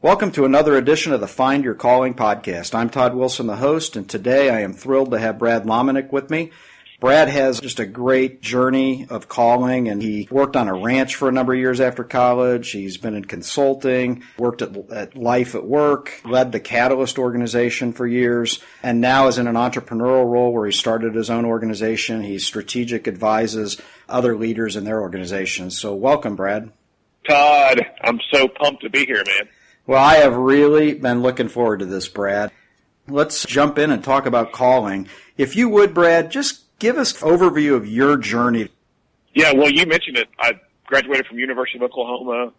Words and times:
Welcome 0.00 0.30
to 0.32 0.44
another 0.44 0.76
edition 0.76 1.12
of 1.12 1.18
the 1.18 1.26
Find 1.26 1.64
Your 1.64 1.74
Calling 1.74 2.14
podcast. 2.14 2.72
I'm 2.72 2.88
Todd 2.88 3.16
Wilson, 3.16 3.48
the 3.48 3.56
host, 3.56 3.96
and 3.96 4.08
today 4.08 4.48
I 4.48 4.60
am 4.60 4.72
thrilled 4.72 5.10
to 5.10 5.18
have 5.18 5.40
Brad 5.40 5.64
Lomenick 5.64 6.12
with 6.12 6.30
me. 6.30 6.52
Brad 7.00 7.26
has 7.26 7.58
just 7.58 7.80
a 7.80 7.84
great 7.84 8.40
journey 8.40 9.08
of 9.10 9.28
calling 9.28 9.88
and 9.88 10.00
he 10.00 10.28
worked 10.30 10.54
on 10.54 10.68
a 10.68 10.80
ranch 10.80 11.16
for 11.16 11.28
a 11.28 11.32
number 11.32 11.52
of 11.52 11.58
years 11.58 11.80
after 11.80 12.04
college. 12.04 12.70
He's 12.70 12.96
been 12.96 13.16
in 13.16 13.24
consulting, 13.24 14.22
worked 14.38 14.62
at, 14.62 14.76
at, 14.92 15.16
Life 15.16 15.56
at 15.56 15.66
Work, 15.66 16.20
led 16.24 16.52
the 16.52 16.60
Catalyst 16.60 17.18
organization 17.18 17.92
for 17.92 18.06
years, 18.06 18.60
and 18.84 19.00
now 19.00 19.26
is 19.26 19.36
in 19.36 19.48
an 19.48 19.56
entrepreneurial 19.56 20.30
role 20.30 20.52
where 20.52 20.66
he 20.66 20.72
started 20.72 21.16
his 21.16 21.28
own 21.28 21.44
organization. 21.44 22.22
He 22.22 22.38
strategic 22.38 23.08
advises 23.08 23.82
other 24.08 24.36
leaders 24.36 24.76
in 24.76 24.84
their 24.84 25.00
organizations. 25.00 25.76
So 25.76 25.92
welcome, 25.92 26.36
Brad. 26.36 26.70
Todd, 27.28 27.84
I'm 28.04 28.20
so 28.32 28.46
pumped 28.46 28.82
to 28.82 28.90
be 28.90 29.04
here, 29.04 29.24
man. 29.26 29.48
Well, 29.88 30.00
I 30.00 30.18
have 30.18 30.36
really 30.36 30.94
been 30.94 31.22
looking 31.22 31.48
forward 31.48 31.80
to 31.80 31.86
this, 31.86 32.06
Brad. 32.06 32.52
Let's 33.08 33.44
jump 33.44 33.78
in 33.78 33.90
and 33.90 34.04
talk 34.04 34.26
about 34.26 34.52
calling. 34.52 35.08
If 35.36 35.56
you 35.56 35.68
would, 35.70 35.94
Brad, 35.94 36.30
just 36.30 36.68
Give 36.78 36.96
us 36.96 37.20
an 37.20 37.28
overview 37.28 37.74
of 37.74 37.88
your 37.88 38.16
journey. 38.16 38.68
Yeah, 39.34 39.52
well, 39.52 39.70
you 39.70 39.84
mentioned 39.86 40.16
it. 40.16 40.28
I 40.38 40.52
graduated 40.86 41.26
from 41.26 41.38
University 41.38 41.78
of 41.78 41.82
Oklahoma. 41.82 42.52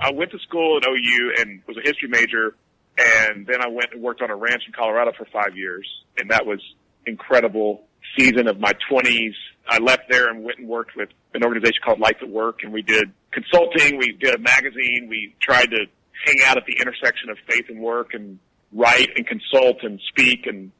I 0.00 0.12
went 0.12 0.30
to 0.30 0.38
school 0.38 0.78
at 0.78 0.88
OU 0.88 1.34
and 1.38 1.60
was 1.66 1.76
a 1.76 1.82
history 1.82 2.08
major, 2.08 2.54
and 2.98 3.46
then 3.46 3.60
I 3.60 3.68
went 3.68 3.92
and 3.92 4.02
worked 4.02 4.22
on 4.22 4.30
a 4.30 4.36
ranch 4.36 4.62
in 4.66 4.72
Colorado 4.72 5.12
for 5.16 5.26
five 5.26 5.56
years, 5.56 5.86
and 6.18 6.30
that 6.30 6.46
was 6.46 6.58
incredible 7.06 7.84
season 8.18 8.48
of 8.48 8.58
my 8.58 8.72
20s. 8.90 9.34
I 9.68 9.78
left 9.78 10.04
there 10.08 10.30
and 10.30 10.42
went 10.42 10.58
and 10.58 10.66
worked 10.66 10.96
with 10.96 11.10
an 11.34 11.44
organization 11.44 11.80
called 11.84 12.00
Life 12.00 12.16
at 12.22 12.30
Work, 12.30 12.60
and 12.62 12.72
we 12.72 12.80
did 12.80 13.12
consulting. 13.30 13.98
We 13.98 14.12
did 14.12 14.34
a 14.34 14.38
magazine. 14.38 15.06
We 15.08 15.34
tried 15.42 15.70
to 15.70 15.84
hang 16.24 16.36
out 16.44 16.56
at 16.56 16.64
the 16.66 16.76
intersection 16.80 17.30
of 17.30 17.38
faith 17.48 17.66
and 17.68 17.80
work 17.80 18.14
and 18.14 18.38
write 18.72 19.10
and 19.16 19.26
consult 19.26 19.82
and 19.82 20.00
speak 20.08 20.46
and 20.46 20.70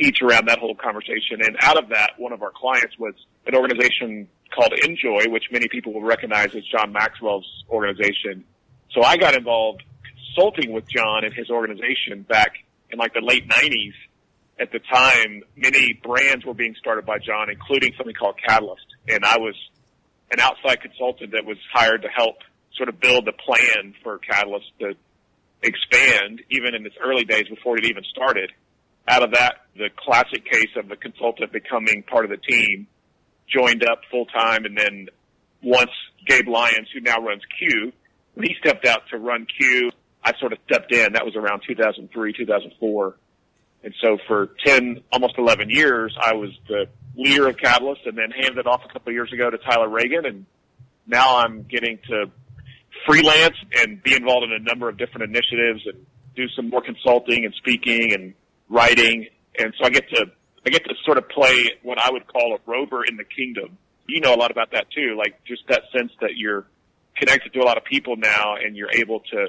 teach 0.00 0.22
around 0.22 0.48
that 0.48 0.58
whole 0.58 0.74
conversation. 0.74 1.40
And 1.40 1.56
out 1.62 1.78
of 1.78 1.90
that, 1.90 2.12
one 2.18 2.32
of 2.32 2.42
our 2.42 2.50
clients 2.50 2.98
was 2.98 3.14
an 3.46 3.54
organization 3.54 4.28
called 4.54 4.72
INJOY, 4.72 5.30
which 5.30 5.44
many 5.50 5.68
people 5.68 5.92
will 5.92 6.02
recognize 6.02 6.54
as 6.54 6.64
John 6.64 6.92
Maxwell's 6.92 7.46
organization. 7.68 8.44
So 8.92 9.02
I 9.02 9.16
got 9.16 9.34
involved 9.34 9.82
consulting 10.04 10.72
with 10.72 10.88
John 10.88 11.24
and 11.24 11.34
his 11.34 11.50
organization 11.50 12.22
back 12.28 12.52
in 12.90 12.98
like 12.98 13.14
the 13.14 13.20
late 13.20 13.48
90s. 13.48 13.94
At 14.58 14.70
the 14.70 14.78
time, 14.78 15.42
many 15.56 15.94
brands 15.94 16.44
were 16.44 16.54
being 16.54 16.76
started 16.78 17.04
by 17.04 17.18
John, 17.18 17.50
including 17.50 17.92
something 17.96 18.14
called 18.14 18.36
Catalyst. 18.46 18.86
And 19.08 19.24
I 19.24 19.38
was 19.38 19.56
an 20.30 20.38
outside 20.40 20.80
consultant 20.80 21.32
that 21.32 21.44
was 21.44 21.58
hired 21.72 22.02
to 22.02 22.08
help 22.08 22.36
sort 22.76 22.88
of 22.88 23.00
build 23.00 23.26
the 23.26 23.32
plan 23.32 23.94
for 24.02 24.18
Catalyst 24.18 24.66
to 24.80 24.94
expand 25.62 26.42
even 26.50 26.74
in 26.74 26.84
its 26.84 26.96
early 27.02 27.24
days 27.24 27.48
before 27.48 27.78
it 27.78 27.86
even 27.86 28.04
started 28.04 28.50
out 29.06 29.22
of 29.22 29.32
that, 29.32 29.66
the 29.76 29.90
classic 29.96 30.44
case 30.50 30.70
of 30.76 30.88
the 30.88 30.96
consultant 30.96 31.52
becoming 31.52 32.02
part 32.02 32.24
of 32.24 32.30
the 32.30 32.36
team, 32.36 32.86
joined 33.46 33.84
up 33.84 34.00
full 34.10 34.26
time, 34.26 34.64
and 34.64 34.76
then 34.76 35.08
once 35.62 35.90
Gabe 36.26 36.48
Lyons, 36.48 36.88
who 36.92 37.00
now 37.00 37.18
runs 37.18 37.42
Q, 37.58 37.92
when 38.34 38.46
he 38.46 38.54
stepped 38.58 38.86
out 38.86 39.02
to 39.10 39.18
run 39.18 39.46
Q, 39.58 39.90
I 40.22 40.32
sort 40.38 40.52
of 40.52 40.58
stepped 40.66 40.92
in. 40.92 41.12
That 41.12 41.24
was 41.24 41.36
around 41.36 41.62
2003, 41.66 42.32
2004. 42.32 43.16
And 43.84 43.94
so 44.00 44.16
for 44.26 44.50
10, 44.64 45.02
almost 45.12 45.34
11 45.36 45.68
years, 45.68 46.16
I 46.18 46.34
was 46.34 46.50
the 46.66 46.86
leader 47.14 47.48
of 47.48 47.58
Catalyst 47.58 48.00
and 48.06 48.16
then 48.16 48.30
handed 48.30 48.58
it 48.58 48.66
off 48.66 48.82
a 48.84 48.92
couple 48.92 49.10
of 49.10 49.14
years 49.14 49.30
ago 49.32 49.50
to 49.50 49.58
Tyler 49.58 49.88
Reagan. 49.88 50.24
And 50.24 50.46
now 51.06 51.36
I'm 51.36 51.64
getting 51.64 51.98
to 52.08 52.30
freelance 53.06 53.56
and 53.76 54.02
be 54.02 54.14
involved 54.14 54.44
in 54.44 54.52
a 54.52 54.58
number 54.58 54.88
of 54.88 54.96
different 54.96 55.34
initiatives 55.34 55.82
and 55.86 56.06
do 56.36 56.48
some 56.56 56.70
more 56.70 56.82
consulting 56.82 57.44
and 57.44 57.54
speaking 57.54 58.12
and 58.12 58.34
writing, 58.68 59.26
and 59.58 59.72
so 59.78 59.86
I 59.86 59.90
get 59.90 60.08
to 60.10 60.26
I 60.66 60.70
get 60.70 60.84
to 60.84 60.94
sort 61.04 61.18
of 61.18 61.28
play 61.28 61.72
what 61.82 61.98
I 62.02 62.10
would 62.10 62.26
call 62.26 62.54
a 62.54 62.70
rover 62.70 63.04
in 63.04 63.16
the 63.16 63.24
kingdom. 63.24 63.76
You 64.06 64.20
know 64.20 64.34
a 64.34 64.36
lot 64.36 64.50
about 64.50 64.72
that 64.72 64.86
too, 64.90 65.16
like 65.16 65.44
just 65.44 65.62
that 65.68 65.82
sense 65.96 66.12
that 66.20 66.36
you're 66.36 66.66
connected 67.16 67.52
to 67.52 67.60
a 67.60 67.64
lot 67.64 67.76
of 67.76 67.84
people 67.84 68.16
now, 68.16 68.56
and 68.56 68.76
you're 68.76 68.90
able 68.92 69.20
to 69.20 69.48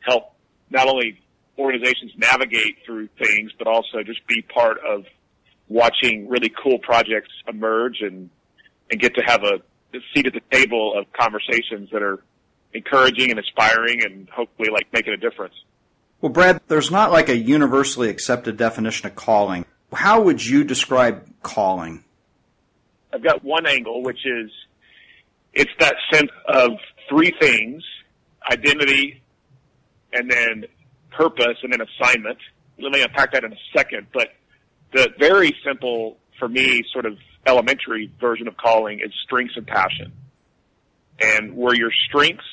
help 0.00 0.34
not 0.70 0.88
only 0.88 1.20
organizations 1.58 2.12
navigate 2.16 2.78
through 2.84 3.08
things, 3.18 3.52
but 3.58 3.66
also 3.66 4.02
just 4.04 4.26
be 4.26 4.42
part 4.42 4.78
of 4.86 5.04
watching 5.68 6.28
really 6.28 6.52
cool 6.62 6.78
projects 6.78 7.30
emerge 7.48 8.00
and 8.00 8.30
and 8.90 9.00
get 9.00 9.14
to 9.14 9.22
have 9.26 9.42
a 9.42 9.60
seat 10.14 10.26
at 10.26 10.32
the 10.32 10.40
table 10.50 10.98
of 10.98 11.06
conversations 11.12 11.88
that 11.92 12.02
are 12.02 12.22
encouraging 12.74 13.30
and 13.30 13.38
inspiring 13.38 14.04
and 14.04 14.28
hopefully 14.28 14.68
like 14.70 14.86
making 14.92 15.12
a 15.12 15.16
difference. 15.16 15.54
Well, 16.20 16.32
Brad, 16.32 16.60
there's 16.68 16.90
not 16.90 17.12
like 17.12 17.28
a 17.28 17.36
universally 17.36 18.08
accepted 18.08 18.56
definition 18.56 19.06
of 19.06 19.14
calling. 19.14 19.64
How 19.92 20.20
would 20.22 20.44
you 20.44 20.64
describe 20.64 21.28
calling? 21.42 22.04
I've 23.12 23.22
got 23.22 23.44
one 23.44 23.66
angle, 23.66 24.02
which 24.02 24.26
is 24.26 24.50
it's 25.52 25.70
that 25.78 25.94
sense 26.12 26.30
of 26.48 26.72
three 27.08 27.32
things 27.40 27.82
identity, 28.50 29.22
and 30.12 30.30
then 30.30 30.64
purpose, 31.10 31.58
and 31.62 31.72
then 31.72 31.80
assignment. 31.80 32.38
Let 32.78 32.92
me 32.92 33.02
unpack 33.02 33.32
that 33.32 33.44
in 33.44 33.52
a 33.52 33.58
second. 33.74 34.06
But 34.12 34.28
the 34.92 35.10
very 35.18 35.56
simple, 35.64 36.18
for 36.38 36.48
me, 36.48 36.82
sort 36.92 37.06
of 37.06 37.16
elementary 37.46 38.10
version 38.20 38.48
of 38.48 38.56
calling 38.56 39.00
is 39.00 39.12
strengths 39.22 39.56
and 39.56 39.66
passion. 39.66 40.12
And 41.20 41.56
where 41.56 41.74
your 41.74 41.90
strengths 42.08 42.44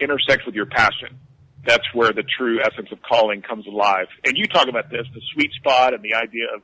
intersect 0.00 0.46
with 0.46 0.54
your 0.54 0.66
passion 0.66 1.18
that's 1.66 1.86
where 1.94 2.12
the 2.12 2.22
true 2.22 2.60
essence 2.60 2.88
of 2.92 3.00
calling 3.02 3.42
comes 3.42 3.66
alive. 3.66 4.06
And 4.24 4.36
you 4.36 4.46
talk 4.46 4.68
about 4.68 4.90
this, 4.90 5.06
the 5.14 5.20
sweet 5.32 5.52
spot 5.52 5.94
and 5.94 6.02
the 6.02 6.14
idea 6.14 6.46
of 6.54 6.62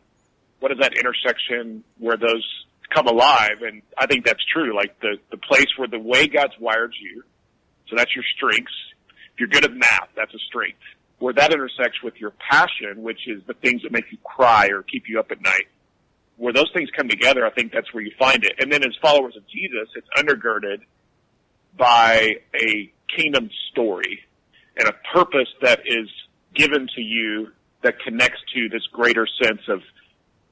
what 0.61 0.73
is 0.73 0.79
that 0.81 0.97
intersection 0.97 1.85
where 1.99 2.17
those 2.17 2.47
come 2.95 3.07
alive. 3.07 3.63
And 3.63 3.83
I 3.97 4.07
think 4.07 4.27
that's 4.27 4.45
true. 4.53 4.77
Like 4.77 5.01
the, 5.01 5.17
the 5.31 5.39
place 5.39 5.69
where 5.77 5.89
the 5.89 5.99
way 5.99 6.27
God's 6.27 6.55
wired 6.61 6.95
you. 7.01 7.23
So 7.89 7.97
that's 7.97 8.15
your 8.15 8.25
strengths. 8.37 8.73
If 9.33 9.41
you're 9.41 9.49
good 9.49 9.65
at 9.65 9.73
math, 9.73 10.11
that's 10.15 10.35
a 10.35 10.39
strength. 10.39 10.79
Where 11.19 11.35
that 11.35 11.53
intersects 11.53 12.03
with 12.03 12.17
your 12.17 12.33
passion, 12.51 13.03
which 13.03 13.27
is 13.27 13.43
the 13.47 13.55
things 13.55 13.83
that 13.83 13.93
make 13.93 14.11
you 14.11 14.19
cry 14.25 14.69
or 14.69 14.83
keep 14.83 15.05
you 15.09 15.19
up 15.19 15.31
at 15.31 15.43
night. 15.43 15.69
Where 16.37 16.53
those 16.53 16.71
things 16.73 16.89
come 16.97 17.09
together, 17.09 17.47
I 17.47 17.51
think 17.51 17.73
that's 17.73 17.93
where 17.93 18.03
you 18.03 18.13
find 18.19 18.45
it. 18.45 18.55
And 18.59 18.73
then 18.73 18.83
as 18.83 18.93
followers 19.03 19.37
of 19.37 19.47
Jesus, 19.49 19.89
it's 19.95 20.09
undergirded 20.17 20.81
by 21.77 22.37
a 22.55 22.93
kingdom 23.17 23.51
story 23.71 24.21
and 24.77 24.89
a 24.89 24.95
purpose 25.13 25.49
that 25.63 25.81
is 25.85 26.09
given 26.55 26.89
to 26.95 27.01
you 27.01 27.49
that 27.83 27.95
connects 28.01 28.41
to 28.55 28.69
this 28.69 28.87
greater 28.93 29.27
sense 29.43 29.61
of 29.69 29.81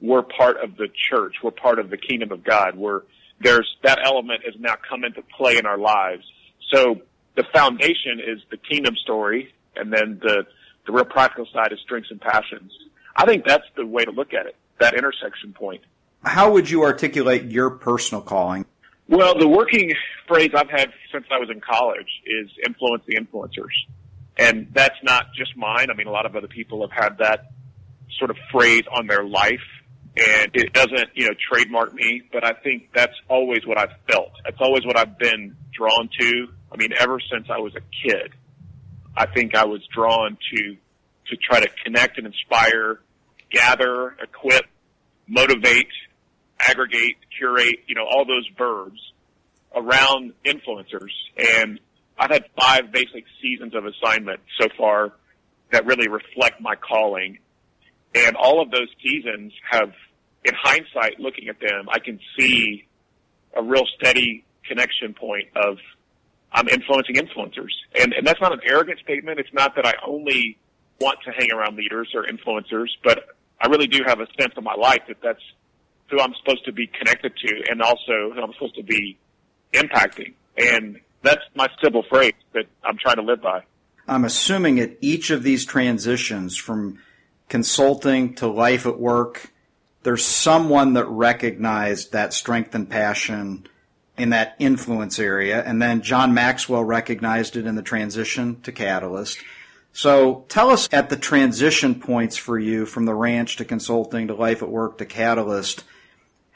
we're 0.01 0.23
part 0.23 0.57
of 0.63 0.77
the 0.77 0.87
church, 1.09 1.35
we're 1.43 1.51
part 1.51 1.79
of 1.79 1.89
the 1.89 1.97
kingdom 1.97 2.31
of 2.31 2.43
God, 2.43 2.77
where 2.77 3.03
there's 3.41 3.67
that 3.83 3.99
element 4.05 4.41
has 4.45 4.55
now 4.59 4.75
come 4.89 5.03
into 5.03 5.21
play 5.37 5.57
in 5.57 5.65
our 5.65 5.77
lives. 5.77 6.23
So 6.71 7.01
the 7.35 7.43
foundation 7.53 8.19
is 8.25 8.39
the 8.49 8.57
kingdom 8.57 8.95
story, 8.95 9.53
and 9.75 9.91
then 9.91 10.19
the 10.21 10.45
the 10.85 10.93
real 10.93 11.05
practical 11.05 11.45
side 11.53 11.71
is 11.71 11.79
strengths 11.83 12.09
and 12.09 12.19
passions. 12.19 12.71
I 13.15 13.25
think 13.25 13.45
that's 13.45 13.65
the 13.75 13.85
way 13.85 14.05
to 14.05 14.11
look 14.11 14.33
at 14.33 14.45
it, 14.45 14.55
that 14.79 14.95
intersection 14.95 15.53
point. 15.53 15.81
How 16.23 16.51
would 16.51 16.69
you 16.69 16.83
articulate 16.83 17.45
your 17.45 17.69
personal 17.69 18.21
calling? 18.21 18.65
Well, 19.09 19.39
the 19.39 19.47
working 19.47 19.91
phrase 20.27 20.51
I've 20.55 20.69
had 20.69 20.91
since 21.11 21.25
I 21.31 21.39
was 21.39 21.49
in 21.49 21.59
college 21.61 22.07
is 22.27 22.47
influence 22.63 23.03
the 23.07 23.15
influencers. 23.15 23.73
And 24.37 24.67
that's 24.71 25.01
not 25.03 25.33
just 25.35 25.57
mine. 25.57 25.89
I 25.89 25.95
mean, 25.95 26.05
a 26.05 26.11
lot 26.11 26.27
of 26.27 26.35
other 26.35 26.47
people 26.47 26.87
have 26.87 26.91
had 26.91 27.17
that 27.17 27.51
sort 28.19 28.29
of 28.29 28.37
phrase 28.51 28.83
on 28.95 29.07
their 29.07 29.23
life 29.23 29.65
and 30.15 30.51
it 30.53 30.73
doesn't, 30.73 31.09
you 31.15 31.25
know, 31.25 31.33
trademark 31.51 31.93
me, 31.93 32.21
but 32.31 32.43
I 32.45 32.53
think 32.53 32.89
that's 32.93 33.13
always 33.27 33.65
what 33.65 33.79
I've 33.79 33.93
felt. 34.09 34.31
That's 34.43 34.57
always 34.59 34.85
what 34.85 34.97
I've 34.97 35.17
been 35.17 35.55
drawn 35.73 36.09
to. 36.19 36.47
I 36.71 36.77
mean, 36.77 36.89
ever 36.99 37.19
since 37.31 37.47
I 37.49 37.59
was 37.59 37.73
a 37.75 37.81
kid, 38.07 38.31
I 39.15 39.25
think 39.25 39.55
I 39.55 39.65
was 39.65 39.81
drawn 39.93 40.37
to, 40.53 40.77
to 41.27 41.35
try 41.37 41.61
to 41.61 41.69
connect 41.83 42.17
and 42.17 42.27
inspire, 42.27 42.99
gather, 43.49 44.15
equip, 44.21 44.65
motivate, 45.27 45.87
aggregate, 46.67 47.15
curate, 47.37 47.77
you 47.87 47.95
know, 47.95 48.05
all 48.05 48.25
those 48.25 48.47
verbs 48.57 48.99
around 49.75 50.33
influencers. 50.45 51.11
And 51.37 51.79
I've 52.17 52.31
had 52.31 52.45
five 52.59 52.91
basic 52.91 53.25
seasons 53.41 53.73
of 53.75 53.85
assignment 53.85 54.41
so 54.59 54.67
far 54.77 55.13
that 55.71 55.85
really 55.85 56.07
reflect 56.07 56.59
my 56.59 56.75
calling. 56.75 57.39
And 58.15 58.35
all 58.35 58.61
of 58.61 58.71
those 58.71 58.87
seasons 59.03 59.53
have, 59.69 59.93
in 60.43 60.53
hindsight, 60.59 61.19
looking 61.19 61.47
at 61.47 61.59
them, 61.59 61.87
I 61.89 61.99
can 61.99 62.19
see 62.37 62.87
a 63.55 63.63
real 63.63 63.85
steady 63.97 64.43
connection 64.65 65.13
point 65.13 65.49
of 65.55 65.77
I'm 66.51 66.67
influencing 66.67 67.15
influencers. 67.15 67.71
And, 67.99 68.13
and 68.13 68.25
that's 68.25 68.41
not 68.41 68.51
an 68.51 68.61
arrogant 68.65 68.99
statement. 68.99 69.39
It's 69.39 69.53
not 69.53 69.75
that 69.75 69.85
I 69.85 69.93
only 70.05 70.57
want 70.99 71.19
to 71.25 71.31
hang 71.31 71.51
around 71.51 71.77
leaders 71.77 72.09
or 72.15 72.25
influencers, 72.25 72.87
but 73.03 73.27
I 73.61 73.67
really 73.67 73.87
do 73.87 74.03
have 74.05 74.19
a 74.19 74.27
sense 74.39 74.53
of 74.57 74.63
my 74.63 74.73
life 74.73 75.01
that 75.07 75.17
that's 75.21 75.41
who 76.09 76.19
I'm 76.19 76.33
supposed 76.35 76.65
to 76.65 76.71
be 76.71 76.87
connected 76.87 77.35
to 77.35 77.63
and 77.69 77.81
also 77.81 78.31
who 78.33 78.41
I'm 78.41 78.53
supposed 78.53 78.75
to 78.75 78.83
be 78.83 79.17
impacting. 79.73 80.33
And 80.57 80.99
that's 81.21 81.41
my 81.55 81.67
simple 81.81 82.03
phrase 82.03 82.33
that 82.53 82.65
I'm 82.83 82.97
trying 82.97 83.17
to 83.17 83.21
live 83.21 83.41
by. 83.41 83.63
I'm 84.07 84.25
assuming 84.25 84.79
at 84.79 84.97
each 85.01 85.29
of 85.29 85.43
these 85.43 85.65
transitions 85.65 86.57
from 86.57 86.99
consulting 87.47 88.33
to 88.35 88.47
life 88.47 88.85
at 88.85 88.99
work, 88.99 89.51
there's 90.03 90.25
someone 90.25 90.93
that 90.93 91.05
recognized 91.05 92.11
that 92.13 92.33
strength 92.33 92.73
and 92.73 92.89
passion 92.89 93.67
in 94.17 94.29
that 94.31 94.55
influence 94.59 95.19
area. 95.19 95.63
And 95.63 95.81
then 95.81 96.01
John 96.01 96.33
Maxwell 96.33 96.83
recognized 96.83 97.55
it 97.55 97.65
in 97.65 97.75
the 97.75 97.81
transition 97.81 98.61
to 98.61 98.71
Catalyst. 98.71 99.39
So 99.93 100.45
tell 100.49 100.69
us 100.69 100.87
at 100.91 101.09
the 101.09 101.17
transition 101.17 101.99
points 101.99 102.37
for 102.37 102.57
you 102.59 102.85
from 102.85 103.05
the 103.05 103.15
ranch 103.15 103.57
to 103.57 103.65
consulting 103.65 104.27
to 104.27 104.35
life 104.35 104.61
at 104.61 104.69
work 104.69 104.97
to 104.99 105.05
Catalyst, 105.05 105.83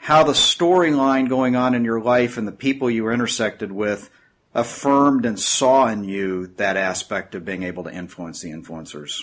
how 0.04 0.22
the 0.22 0.32
storyline 0.32 1.30
going 1.30 1.56
on 1.56 1.74
in 1.74 1.82
your 1.82 1.98
life 1.98 2.36
and 2.36 2.46
the 2.46 2.52
people 2.52 2.90
you 2.90 3.02
were 3.02 3.12
intersected 3.12 3.72
with 3.72 4.10
affirmed 4.52 5.24
and 5.24 5.40
saw 5.40 5.88
in 5.88 6.04
you 6.04 6.46
that 6.58 6.76
aspect 6.76 7.34
of 7.34 7.42
being 7.42 7.62
able 7.62 7.82
to 7.82 7.90
influence 7.90 8.42
the 8.42 8.50
influencers. 8.50 9.22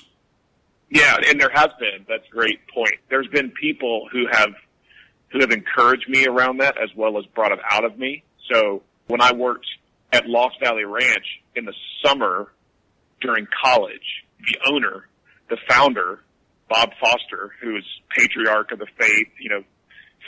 Yeah, 0.89 1.17
and 1.27 1.39
there 1.39 1.51
has 1.53 1.69
been. 1.79 2.03
That's 2.09 2.25
a 2.27 2.31
great 2.31 2.67
point. 2.73 2.95
There's 3.11 3.27
been 3.27 3.51
people 3.51 4.09
who 4.11 4.25
have 4.31 4.55
who 5.31 5.41
have 5.41 5.51
encouraged 5.51 6.09
me 6.09 6.25
around 6.25 6.57
that 6.61 6.81
as 6.81 6.89
well 6.95 7.19
as 7.19 7.25
brought 7.27 7.51
it 7.51 7.59
out 7.69 7.85
of 7.85 7.99
me. 7.99 8.23
So 8.51 8.81
when 9.05 9.21
I 9.21 9.33
worked 9.33 9.67
at 10.11 10.25
Lost 10.25 10.55
Valley 10.63 10.83
Ranch 10.83 11.43
in 11.55 11.65
the 11.65 11.75
summer 12.03 12.51
during 13.21 13.45
college, 13.63 14.25
the 14.39 14.57
owner, 14.73 15.07
the 15.47 15.57
founder, 15.69 16.23
Bob 16.69 16.89
Foster, 16.99 17.53
who 17.61 17.77
is 17.77 17.83
patriarch 18.17 18.71
of 18.71 18.79
the 18.79 18.87
faith, 18.97 19.27
you 19.39 19.49
know, 19.51 19.63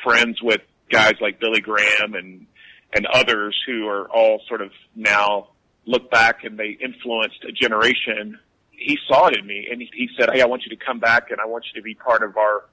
friends 0.03 0.41
with 0.41 0.61
guys 0.91 1.13
like 1.21 1.39
Billy 1.39 1.61
Graham 1.61 2.13
and 2.13 2.47
and 2.95 3.07
others 3.07 3.59
who 3.65 3.87
are 3.87 4.07
all 4.09 4.41
sort 4.47 4.61
of 4.61 4.71
now 4.95 5.49
look 5.85 6.11
back 6.11 6.43
and 6.43 6.57
they 6.57 6.77
influenced 6.79 7.43
a 7.43 7.51
generation. 7.51 8.39
He 8.71 8.97
saw 9.07 9.27
it 9.27 9.37
in 9.37 9.45
me 9.45 9.67
and 9.71 9.81
he 9.81 10.09
said, 10.17 10.29
Hey, 10.31 10.41
I 10.41 10.45
want 10.45 10.63
you 10.65 10.77
to 10.77 10.85
come 10.85 10.99
back 10.99 11.31
and 11.31 11.39
I 11.41 11.45
want 11.45 11.65
you 11.73 11.81
to 11.81 11.83
be 11.83 11.95
part 11.95 12.23
of 12.23 12.37
our 12.37 12.65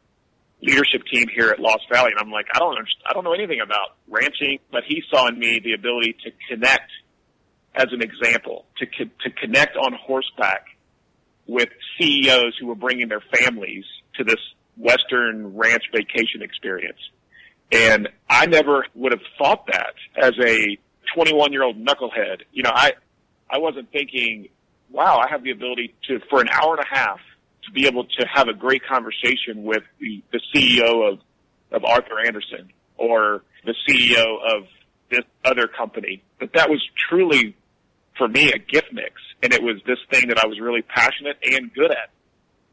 leadership 0.62 1.02
team 1.10 1.26
here 1.34 1.48
at 1.48 1.58
Lost 1.58 1.84
Valley. 1.90 2.10
And 2.10 2.20
I'm 2.20 2.30
like, 2.30 2.46
I 2.54 2.58
don't, 2.58 2.76
I 3.08 3.14
don't 3.14 3.24
know 3.24 3.32
anything 3.32 3.60
about 3.62 3.96
ranching, 4.08 4.58
but 4.70 4.82
he 4.86 5.02
saw 5.10 5.28
in 5.28 5.38
me 5.38 5.58
the 5.58 5.72
ability 5.72 6.16
to 6.24 6.32
connect 6.48 6.90
as 7.74 7.86
an 7.92 8.02
example, 8.02 8.66
to, 8.78 8.86
to 8.86 9.30
connect 9.30 9.76
on 9.76 9.92
horseback 9.94 10.66
with 11.46 11.68
CEOs 11.98 12.56
who 12.60 12.66
were 12.66 12.74
bringing 12.74 13.08
their 13.08 13.22
families 13.32 13.84
to 14.16 14.24
this 14.24 14.40
Western 14.80 15.56
ranch 15.56 15.84
vacation 15.92 16.42
experience. 16.42 16.98
And 17.72 18.08
I 18.28 18.46
never 18.46 18.86
would 18.94 19.12
have 19.12 19.20
thought 19.38 19.66
that 19.66 19.94
as 20.20 20.32
a 20.44 20.78
21 21.14 21.52
year 21.52 21.62
old 21.62 21.76
knucklehead. 21.76 22.42
You 22.52 22.62
know, 22.62 22.72
I, 22.72 22.92
I 23.48 23.58
wasn't 23.58 23.90
thinking, 23.92 24.48
wow, 24.90 25.18
I 25.18 25.30
have 25.30 25.42
the 25.42 25.50
ability 25.50 25.94
to, 26.08 26.20
for 26.28 26.40
an 26.40 26.48
hour 26.48 26.76
and 26.76 26.84
a 26.84 26.94
half, 26.94 27.20
to 27.64 27.72
be 27.72 27.86
able 27.86 28.04
to 28.04 28.26
have 28.32 28.48
a 28.48 28.54
great 28.54 28.82
conversation 28.86 29.64
with 29.64 29.82
the, 30.00 30.22
the 30.32 30.40
CEO 30.52 31.12
of, 31.12 31.18
of 31.70 31.84
Arthur 31.84 32.18
Andersen 32.26 32.72
or 32.96 33.42
the 33.64 33.74
CEO 33.88 34.56
of 34.56 34.66
this 35.10 35.24
other 35.44 35.68
company. 35.68 36.22
But 36.38 36.52
that 36.54 36.70
was 36.70 36.82
truly, 37.08 37.54
for 38.16 38.28
me, 38.28 38.50
a 38.52 38.58
gift 38.58 38.92
mix. 38.92 39.12
And 39.42 39.52
it 39.52 39.62
was 39.62 39.76
this 39.86 39.98
thing 40.10 40.28
that 40.28 40.42
I 40.42 40.46
was 40.46 40.58
really 40.58 40.82
passionate 40.82 41.38
and 41.42 41.72
good 41.72 41.90
at. 41.90 42.10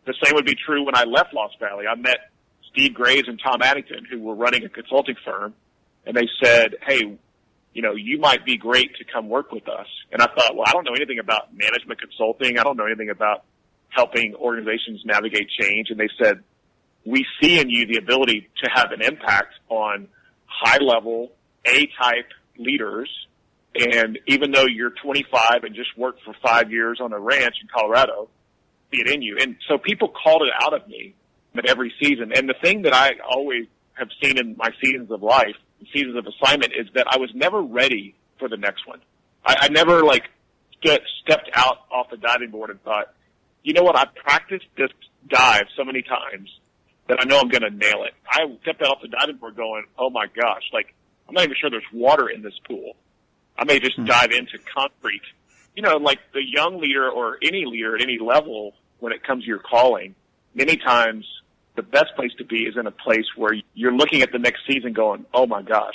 The 0.07 0.15
same 0.23 0.35
would 0.35 0.45
be 0.45 0.55
true 0.55 0.85
when 0.85 0.95
I 0.95 1.03
left 1.03 1.33
Lost 1.33 1.59
Valley. 1.59 1.85
I 1.85 1.95
met 1.95 2.31
Steve 2.71 2.93
Graves 2.93 3.27
and 3.27 3.37
Tom 3.43 3.61
Addington, 3.61 4.05
who 4.09 4.21
were 4.21 4.35
running 4.35 4.63
a 4.63 4.69
consulting 4.69 5.15
firm, 5.25 5.53
and 6.05 6.15
they 6.15 6.29
said, 6.41 6.77
"Hey, 6.87 7.17
you 7.73 7.81
know, 7.81 7.93
you 7.93 8.17
might 8.17 8.45
be 8.45 8.55
great 8.55 8.95
to 8.95 9.03
come 9.03 9.27
work 9.27 9.51
with 9.51 9.67
us." 9.67 9.87
And 10.13 10.21
I 10.21 10.27
thought, 10.27 10.55
well, 10.55 10.65
I 10.65 10.71
don't 10.71 10.85
know 10.85 10.93
anything 10.93 11.19
about 11.19 11.53
management 11.53 11.99
consulting. 11.99 12.57
I 12.57 12.63
don't 12.63 12.77
know 12.77 12.85
anything 12.85 13.09
about 13.09 13.43
helping 13.89 14.33
organizations 14.35 15.03
navigate 15.03 15.49
change. 15.49 15.89
And 15.89 15.99
they 15.99 16.09
said, 16.17 16.41
"We 17.03 17.25
see 17.41 17.59
in 17.59 17.69
you 17.69 17.85
the 17.85 17.97
ability 17.97 18.47
to 18.63 18.69
have 18.73 18.93
an 18.93 19.01
impact 19.01 19.55
on 19.67 20.07
high 20.45 20.77
level 20.77 21.33
A 21.65 21.87
type 22.01 22.31
leaders." 22.57 23.09
And 23.75 24.19
even 24.25 24.51
though 24.51 24.67
you're 24.67 24.91
25 24.91 25.65
and 25.65 25.75
just 25.75 25.97
worked 25.97 26.23
for 26.23 26.33
five 26.41 26.71
years 26.71 27.01
on 27.01 27.11
a 27.11 27.19
ranch 27.19 27.57
in 27.61 27.67
Colorado, 27.67 28.29
see 28.91 29.01
it 29.01 29.09
in 29.09 29.21
you. 29.21 29.37
And 29.39 29.57
so 29.67 29.77
people 29.77 30.09
called 30.09 30.43
it 30.43 30.53
out 30.61 30.73
of 30.73 30.87
me 30.87 31.13
at 31.55 31.65
every 31.65 31.93
season. 32.01 32.31
And 32.35 32.47
the 32.47 32.55
thing 32.61 32.83
that 32.83 32.93
I 32.93 33.13
always 33.27 33.65
have 33.93 34.09
seen 34.21 34.37
in 34.37 34.55
my 34.57 34.69
seasons 34.81 35.11
of 35.11 35.23
life, 35.23 35.55
seasons 35.93 36.15
of 36.15 36.27
assignment, 36.27 36.73
is 36.73 36.87
that 36.93 37.07
I 37.09 37.17
was 37.17 37.31
never 37.33 37.61
ready 37.61 38.15
for 38.39 38.47
the 38.47 38.57
next 38.57 38.87
one. 38.87 38.99
I, 39.45 39.55
I 39.61 39.67
never 39.69 40.03
like 40.03 40.23
st- 40.83 41.01
stepped 41.23 41.49
out 41.53 41.79
off 41.91 42.09
the 42.09 42.17
diving 42.17 42.51
board 42.51 42.69
and 42.69 42.81
thought, 42.83 43.13
you 43.63 43.73
know 43.73 43.83
what, 43.83 43.97
I've 43.97 44.13
practiced 44.15 44.65
this 44.77 44.91
dive 45.27 45.65
so 45.75 45.83
many 45.83 46.01
times 46.01 46.49
that 47.07 47.19
I 47.19 47.25
know 47.25 47.39
I'm 47.39 47.49
going 47.49 47.63
to 47.63 47.69
nail 47.69 48.03
it. 48.03 48.13
I 48.29 48.45
stepped 48.61 48.81
out 48.81 48.97
off 48.97 49.01
the 49.01 49.07
diving 49.07 49.37
board 49.37 49.55
going, 49.55 49.85
oh 49.97 50.09
my 50.09 50.27
gosh, 50.27 50.63
like 50.73 50.93
I'm 51.27 51.33
not 51.33 51.43
even 51.43 51.55
sure 51.59 51.69
there's 51.69 51.83
water 51.93 52.29
in 52.29 52.41
this 52.41 52.57
pool. 52.67 52.95
I 53.57 53.65
may 53.65 53.79
just 53.79 53.97
mm-hmm. 53.97 54.05
dive 54.05 54.31
into 54.31 54.59
concrete. 54.59 55.23
You 55.77 55.83
know, 55.83 55.97
like 55.97 56.17
the 56.33 56.41
young 56.43 56.81
leader 56.81 57.07
or 57.07 57.37
any 57.43 57.65
leader 57.65 57.95
at 57.95 58.01
any 58.01 58.17
level 58.17 58.73
when 58.97 59.13
it 59.13 59.21
comes 59.23 59.43
to 59.43 59.47
your 59.47 59.59
calling, 59.59 60.15
many 60.55 60.75
times 60.75 61.23
the 61.75 61.83
best 61.83 62.15
place 62.15 62.31
to 62.39 62.45
be 62.45 62.63
is 62.63 62.75
in 62.75 62.87
a 62.87 62.91
place 62.91 63.27
where 63.35 63.53
you're 63.75 63.93
looking 63.93 64.23
at 64.23 64.31
the 64.31 64.39
next 64.39 64.61
season 64.67 64.93
going, 64.93 65.27
oh 65.35 65.45
my 65.45 65.61
gosh, 65.61 65.93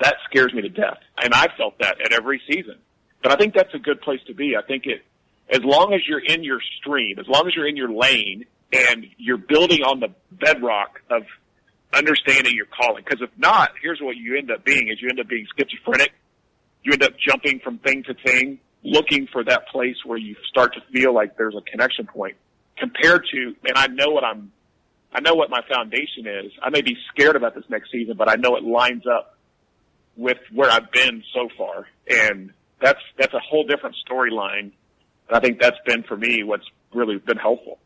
that 0.00 0.14
scares 0.24 0.54
me 0.54 0.62
to 0.62 0.70
death. 0.70 0.96
And 1.22 1.34
I 1.34 1.48
felt 1.58 1.78
that 1.80 2.00
at 2.02 2.14
every 2.14 2.40
season. 2.50 2.76
But 3.22 3.32
I 3.32 3.36
think 3.36 3.52
that's 3.52 3.74
a 3.74 3.78
good 3.78 4.00
place 4.00 4.20
to 4.28 4.34
be. 4.34 4.56
I 4.56 4.62
think 4.62 4.86
it, 4.86 5.04
as 5.50 5.60
long 5.62 5.92
as 5.92 6.00
you're 6.08 6.24
in 6.24 6.42
your 6.42 6.60
stream, 6.80 7.18
as 7.18 7.26
long 7.28 7.46
as 7.46 7.54
you're 7.54 7.68
in 7.68 7.76
your 7.76 7.92
lane 7.92 8.46
and 8.72 9.08
you're 9.18 9.36
building 9.36 9.82
on 9.82 10.00
the 10.00 10.08
bedrock 10.30 11.02
of 11.10 11.24
understanding 11.92 12.54
your 12.54 12.64
calling. 12.66 13.04
Because 13.04 13.20
if 13.20 13.30
not, 13.36 13.72
here's 13.82 14.00
what 14.00 14.16
you 14.16 14.38
end 14.38 14.50
up 14.50 14.64
being 14.64 14.88
is 14.88 15.02
you 15.02 15.10
end 15.10 15.20
up 15.20 15.28
being 15.28 15.46
schizophrenic. 15.58 16.14
You 16.82 16.92
end 16.92 17.02
up 17.02 17.12
jumping 17.18 17.60
from 17.60 17.76
thing 17.78 18.04
to 18.04 18.14
thing, 18.14 18.60
looking 18.82 19.26
for 19.32 19.44
that 19.44 19.68
place 19.68 19.96
where 20.04 20.18
you 20.18 20.36
start 20.48 20.74
to 20.74 20.80
feel 20.92 21.12
like 21.14 21.36
there's 21.36 21.54
a 21.56 21.62
connection 21.62 22.06
point 22.06 22.36
compared 22.76 23.26
to, 23.32 23.56
and 23.64 23.76
I 23.76 23.86
know 23.88 24.10
what 24.10 24.24
I'm 24.24 24.52
I 25.12 25.20
know 25.20 25.34
what 25.34 25.50
my 25.50 25.60
foundation 25.68 26.26
is. 26.26 26.52
I 26.62 26.70
may 26.70 26.82
be 26.82 26.96
scared 27.12 27.34
about 27.34 27.54
this 27.54 27.64
next 27.68 27.90
season, 27.90 28.16
but 28.16 28.28
I 28.28 28.34
know 28.34 28.56
it 28.56 28.62
lines 28.62 29.04
up 29.06 29.38
with 30.16 30.38
where 30.52 30.70
I've 30.70 30.90
been 30.90 31.24
so 31.32 31.48
far. 31.56 31.86
And 32.08 32.52
that's, 32.80 33.00
that's 33.18 33.32
a 33.32 33.38
whole 33.38 33.64
different 33.64 33.96
storyline. 34.06 34.70
And 35.28 35.32
I 35.32 35.40
think 35.40 35.60
that's 35.60 35.78
been 35.86 36.02
for 36.02 36.16
me 36.16 36.42
what's 36.42 36.66
really 36.92 37.16
been 37.16 37.38
helpful. 37.38 37.78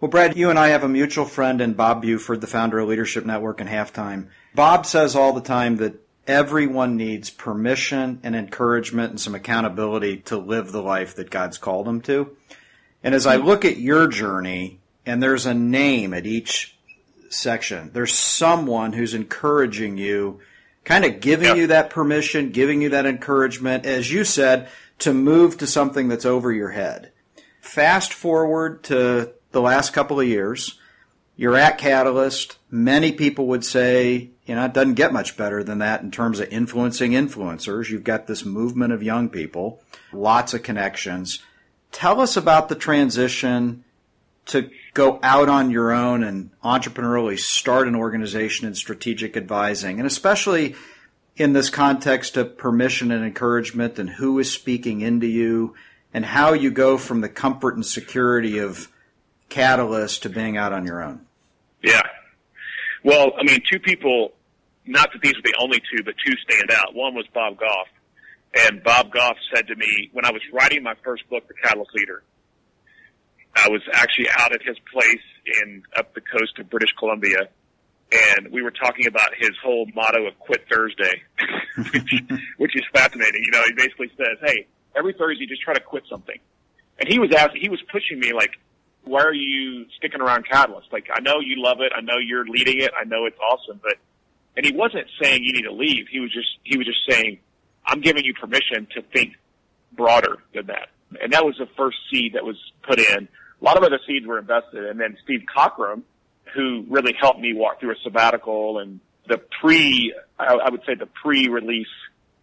Well, 0.00 0.10
Brad, 0.10 0.36
you 0.36 0.50
and 0.50 0.58
I 0.58 0.68
have 0.68 0.84
a 0.84 0.88
mutual 0.88 1.24
friend 1.24 1.60
in 1.60 1.72
Bob 1.72 2.02
Buford, 2.02 2.40
the 2.40 2.46
founder 2.46 2.78
of 2.78 2.88
Leadership 2.88 3.24
Network 3.24 3.60
and 3.60 3.68
Halftime. 3.68 4.28
Bob 4.54 4.86
says 4.86 5.16
all 5.16 5.32
the 5.32 5.40
time 5.40 5.76
that 5.76 5.94
everyone 6.28 6.96
needs 6.96 7.30
permission 7.30 8.20
and 8.22 8.36
encouragement 8.36 9.10
and 9.10 9.20
some 9.20 9.34
accountability 9.34 10.18
to 10.18 10.36
live 10.36 10.70
the 10.70 10.82
life 10.82 11.16
that 11.16 11.30
God's 11.30 11.58
called 11.58 11.86
them 11.86 12.00
to. 12.02 12.36
And 13.02 13.14
as 13.14 13.26
I 13.26 13.36
look 13.36 13.64
at 13.64 13.78
your 13.78 14.06
journey, 14.06 14.78
and 15.08 15.22
there's 15.22 15.46
a 15.46 15.54
name 15.54 16.12
at 16.12 16.26
each 16.26 16.76
section. 17.30 17.90
There's 17.92 18.12
someone 18.12 18.92
who's 18.92 19.14
encouraging 19.14 19.96
you, 19.96 20.40
kind 20.84 21.04
of 21.04 21.20
giving 21.20 21.48
yep. 21.48 21.56
you 21.56 21.66
that 21.68 21.90
permission, 21.90 22.50
giving 22.50 22.82
you 22.82 22.90
that 22.90 23.06
encouragement, 23.06 23.86
as 23.86 24.12
you 24.12 24.24
said, 24.24 24.68
to 25.00 25.14
move 25.14 25.58
to 25.58 25.66
something 25.66 26.08
that's 26.08 26.26
over 26.26 26.52
your 26.52 26.70
head. 26.70 27.12
Fast 27.60 28.12
forward 28.12 28.84
to 28.84 29.32
the 29.52 29.60
last 29.60 29.92
couple 29.92 30.20
of 30.20 30.26
years. 30.26 30.78
You're 31.36 31.56
at 31.56 31.78
Catalyst. 31.78 32.58
Many 32.70 33.12
people 33.12 33.46
would 33.46 33.64
say, 33.64 34.30
you 34.48 34.54
know, 34.54 34.64
it 34.64 34.72
doesn't 34.72 34.94
get 34.94 35.12
much 35.12 35.36
better 35.36 35.62
than 35.62 35.78
that 35.78 36.00
in 36.00 36.10
terms 36.10 36.40
of 36.40 36.48
influencing 36.48 37.12
influencers. 37.12 37.90
You've 37.90 38.02
got 38.02 38.26
this 38.26 38.46
movement 38.46 38.94
of 38.94 39.02
young 39.02 39.28
people, 39.28 39.82
lots 40.10 40.54
of 40.54 40.62
connections. 40.62 41.44
Tell 41.92 42.18
us 42.18 42.34
about 42.34 42.70
the 42.70 42.74
transition 42.74 43.84
to 44.46 44.70
go 44.94 45.20
out 45.22 45.50
on 45.50 45.70
your 45.70 45.92
own 45.92 46.24
and 46.24 46.50
entrepreneurially 46.64 47.38
start 47.38 47.86
an 47.86 47.94
organization 47.94 48.66
in 48.66 48.74
strategic 48.74 49.36
advising, 49.36 49.98
and 50.00 50.06
especially 50.06 50.74
in 51.36 51.52
this 51.52 51.68
context 51.68 52.38
of 52.38 52.56
permission 52.56 53.12
and 53.12 53.24
encouragement 53.24 53.98
and 53.98 54.08
who 54.08 54.38
is 54.38 54.50
speaking 54.50 55.02
into 55.02 55.26
you 55.26 55.74
and 56.14 56.24
how 56.24 56.54
you 56.54 56.70
go 56.70 56.96
from 56.96 57.20
the 57.20 57.28
comfort 57.28 57.74
and 57.74 57.84
security 57.84 58.58
of 58.58 58.88
Catalyst 59.50 60.22
to 60.24 60.28
being 60.28 60.56
out 60.56 60.72
on 60.72 60.84
your 60.84 61.02
own. 61.02 61.20
Yeah. 61.82 62.02
Well, 63.02 63.32
I 63.38 63.44
mean, 63.44 63.62
two 63.70 63.78
people, 63.78 64.32
not 64.88 65.12
that 65.12 65.22
these 65.22 65.34
are 65.34 65.42
the 65.42 65.54
only 65.60 65.80
two, 65.80 66.02
but 66.04 66.14
two 66.24 66.34
stand 66.48 66.70
out. 66.70 66.94
One 66.94 67.14
was 67.14 67.26
Bob 67.32 67.58
Goff. 67.58 67.88
And 68.66 68.82
Bob 68.82 69.12
Goff 69.12 69.36
said 69.54 69.66
to 69.68 69.76
me 69.76 70.10
when 70.12 70.24
I 70.24 70.32
was 70.32 70.40
writing 70.52 70.82
my 70.82 70.94
first 71.04 71.28
book, 71.28 71.46
The 71.46 71.54
Catalyst 71.62 71.90
Leader, 71.94 72.22
I 73.54 73.68
was 73.68 73.82
actually 73.92 74.28
out 74.30 74.52
at 74.52 74.62
his 74.62 74.76
place 74.92 75.24
in 75.62 75.82
up 75.96 76.14
the 76.14 76.20
coast 76.20 76.58
of 76.58 76.70
British 76.70 76.90
Columbia, 76.98 77.48
and 78.12 78.52
we 78.52 78.62
were 78.62 78.70
talking 78.70 79.06
about 79.06 79.30
his 79.36 79.50
whole 79.62 79.86
motto 79.94 80.26
of 80.26 80.38
"Quit 80.38 80.64
Thursday," 80.70 81.22
which, 81.92 82.14
which 82.56 82.76
is 82.76 82.82
fascinating. 82.92 83.42
You 83.44 83.50
know, 83.50 83.62
he 83.66 83.72
basically 83.72 84.10
says, 84.16 84.38
"Hey, 84.42 84.66
every 84.96 85.12
Thursday, 85.12 85.46
just 85.46 85.62
try 85.62 85.74
to 85.74 85.80
quit 85.80 86.04
something." 86.08 86.38
And 86.98 87.08
he 87.08 87.18
was 87.18 87.30
asking, 87.36 87.60
he 87.60 87.68
was 87.68 87.80
pushing 87.90 88.18
me 88.18 88.32
like, 88.32 88.58
why 89.04 89.22
are 89.22 89.34
you 89.34 89.86
sticking 89.96 90.20
around 90.20 90.46
Catalyst? 90.48 90.92
Like, 90.92 91.08
I 91.14 91.20
know 91.20 91.40
you 91.40 91.62
love 91.62 91.78
it. 91.80 91.92
I 91.96 92.00
know 92.00 92.18
you're 92.18 92.44
leading 92.44 92.80
it. 92.80 92.90
I 92.98 93.04
know 93.04 93.24
it's 93.26 93.38
awesome, 93.38 93.80
but, 93.82 93.94
and 94.56 94.66
he 94.66 94.72
wasn't 94.72 95.06
saying 95.22 95.42
you 95.44 95.52
need 95.52 95.62
to 95.62 95.72
leave. 95.72 96.06
He 96.10 96.20
was 96.20 96.32
just, 96.32 96.48
he 96.64 96.76
was 96.76 96.86
just 96.86 97.00
saying, 97.08 97.38
I'm 97.86 98.00
giving 98.00 98.24
you 98.24 98.34
permission 98.34 98.86
to 98.94 99.02
think 99.02 99.34
broader 99.92 100.38
than 100.54 100.66
that. 100.66 100.88
And 101.22 101.32
that 101.32 101.44
was 101.44 101.56
the 101.58 101.68
first 101.76 101.96
seed 102.10 102.34
that 102.34 102.44
was 102.44 102.56
put 102.82 102.98
in. 102.98 103.28
A 103.60 103.64
lot 103.64 103.76
of 103.76 103.82
other 103.82 103.98
seeds 104.06 104.26
were 104.26 104.38
invested. 104.38 104.84
And 104.84 105.00
then 105.00 105.16
Steve 105.24 105.42
Cockram, 105.54 106.02
who 106.54 106.84
really 106.88 107.14
helped 107.18 107.40
me 107.40 107.54
walk 107.54 107.80
through 107.80 107.92
a 107.92 107.98
sabbatical 108.02 108.78
and 108.78 109.00
the 109.26 109.40
pre, 109.60 110.14
I 110.38 110.70
would 110.70 110.82
say 110.86 110.94
the 110.94 111.06
pre-release 111.06 111.86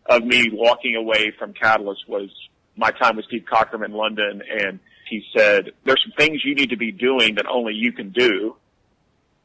of 0.05 0.24
me 0.24 0.50
walking 0.51 0.95
away 0.95 1.31
from 1.38 1.53
Catalyst 1.53 2.07
was 2.07 2.29
my 2.75 2.91
time 2.91 3.15
with 3.15 3.25
Steve 3.25 3.45
Cockram 3.51 3.83
in 3.83 3.91
London 3.91 4.41
and 4.50 4.79
he 5.09 5.24
said, 5.35 5.71
there's 5.85 6.03
some 6.03 6.13
things 6.17 6.43
you 6.43 6.55
need 6.55 6.71
to 6.71 6.77
be 6.77 6.91
doing 6.91 7.35
that 7.35 7.45
only 7.47 7.74
you 7.74 7.91
can 7.91 8.09
do. 8.09 8.55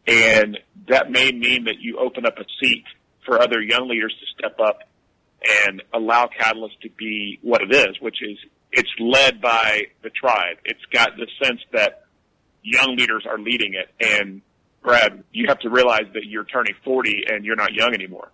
And 0.07 0.59
that 0.89 1.11
may 1.11 1.33
mean 1.33 1.65
that 1.65 1.81
you 1.81 1.99
open 1.99 2.27
up 2.27 2.39
a 2.39 2.45
seat 2.61 2.85
for 3.25 3.41
other 3.41 3.61
young 3.61 3.89
leaders 3.89 4.15
to 4.19 4.27
step 4.39 4.59
up 4.61 4.81
and 5.67 5.83
allow 5.93 6.29
Catalyst 6.29 6.81
to 6.83 6.91
be 6.91 7.39
what 7.43 7.63
it 7.63 7.73
is, 7.75 8.01
which 8.01 8.19
is 8.23 8.39
it's 8.73 8.91
led 8.99 9.41
by 9.41 9.83
the 10.03 10.11
tribe. 10.11 10.59
It's 10.65 10.85
got 10.93 11.11
the 11.17 11.27
sense 11.43 11.61
that 11.73 12.05
young 12.63 12.97
leaders 12.97 13.25
are 13.29 13.39
leading 13.39 13.75
it. 13.75 13.91
And 14.01 14.43
Brad, 14.83 15.25
you 15.33 15.47
have 15.49 15.59
to 15.61 15.71
realize 15.71 16.07
that 16.15 16.25
you're 16.25 16.45
turning 16.45 16.75
40 16.85 17.25
and 17.29 17.45
you're 17.45 17.57
not 17.57 17.75
young 17.75 17.95
anymore. 17.95 18.31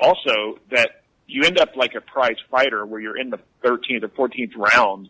Also, 0.00 0.58
that 0.70 1.02
you 1.26 1.42
end 1.44 1.58
up 1.58 1.76
like 1.76 1.94
a 1.94 2.00
prize 2.00 2.36
fighter 2.50 2.86
where 2.86 3.00
you're 3.00 3.18
in 3.18 3.30
the 3.30 3.38
13th 3.64 4.04
or 4.04 4.28
14th 4.28 4.56
round 4.56 5.08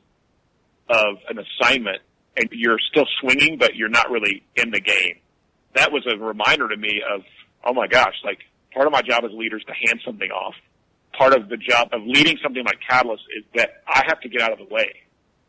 of 0.88 1.16
an 1.28 1.38
assignment 1.38 1.98
and 2.36 2.48
you're 2.52 2.78
still 2.90 3.06
swinging, 3.20 3.58
but 3.58 3.74
you're 3.76 3.88
not 3.88 4.10
really 4.10 4.44
in 4.56 4.70
the 4.70 4.80
game. 4.80 5.18
That 5.74 5.92
was 5.92 6.06
a 6.06 6.16
reminder 6.16 6.68
to 6.68 6.76
me 6.76 7.02
of, 7.08 7.22
oh 7.64 7.72
my 7.72 7.86
gosh, 7.86 8.14
like 8.24 8.38
part 8.72 8.86
of 8.86 8.92
my 8.92 9.02
job 9.02 9.24
as 9.24 9.32
a 9.32 9.36
leader 9.36 9.56
is 9.56 9.64
to 9.64 9.72
hand 9.72 10.00
something 10.04 10.30
off. 10.30 10.54
Part 11.16 11.34
of 11.34 11.48
the 11.48 11.56
job 11.56 11.88
of 11.92 12.02
leading 12.04 12.38
something 12.42 12.64
like 12.64 12.78
Catalyst 12.88 13.24
is 13.36 13.44
that 13.54 13.82
I 13.86 14.04
have 14.06 14.20
to 14.20 14.28
get 14.28 14.40
out 14.40 14.52
of 14.52 14.58
the 14.58 14.72
way. 14.72 14.94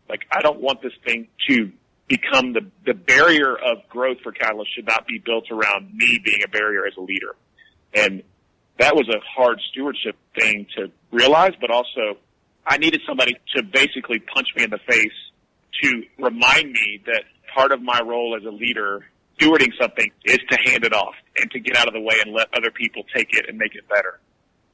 Like 0.07 0.21
I 0.31 0.41
don't 0.41 0.61
want 0.61 0.81
this 0.81 0.93
thing 1.05 1.27
to 1.47 1.71
become 2.07 2.53
the, 2.53 2.61
the 2.85 2.93
barrier 2.93 3.55
of 3.55 3.87
growth 3.87 4.17
for 4.23 4.31
Catalyst 4.31 4.73
should 4.75 4.87
not 4.87 5.07
be 5.07 5.19
built 5.19 5.51
around 5.51 5.93
me 5.93 6.19
being 6.23 6.41
a 6.43 6.47
barrier 6.47 6.85
as 6.87 6.93
a 6.97 7.01
leader. 7.01 7.35
And 7.93 8.23
that 8.79 8.95
was 8.95 9.07
a 9.09 9.19
hard 9.35 9.59
stewardship 9.71 10.15
thing 10.39 10.65
to 10.77 10.91
realize, 11.11 11.51
but 11.61 11.69
also 11.69 12.17
I 12.65 12.77
needed 12.77 13.01
somebody 13.07 13.35
to 13.55 13.63
basically 13.63 14.19
punch 14.19 14.47
me 14.55 14.63
in 14.63 14.69
the 14.69 14.79
face 14.87 15.13
to 15.83 16.03
remind 16.17 16.71
me 16.71 17.01
that 17.05 17.23
part 17.53 17.71
of 17.71 17.81
my 17.81 18.01
role 18.01 18.35
as 18.39 18.45
a 18.45 18.51
leader 18.51 19.05
stewarding 19.39 19.71
something 19.79 20.11
is 20.25 20.39
to 20.49 20.57
hand 20.65 20.83
it 20.83 20.93
off 20.93 21.15
and 21.37 21.49
to 21.51 21.59
get 21.59 21.77
out 21.77 21.87
of 21.87 21.93
the 21.93 22.01
way 22.01 22.15
and 22.23 22.33
let 22.33 22.47
other 22.55 22.71
people 22.71 23.03
take 23.15 23.29
it 23.31 23.45
and 23.47 23.57
make 23.57 23.75
it 23.75 23.87
better. 23.87 24.19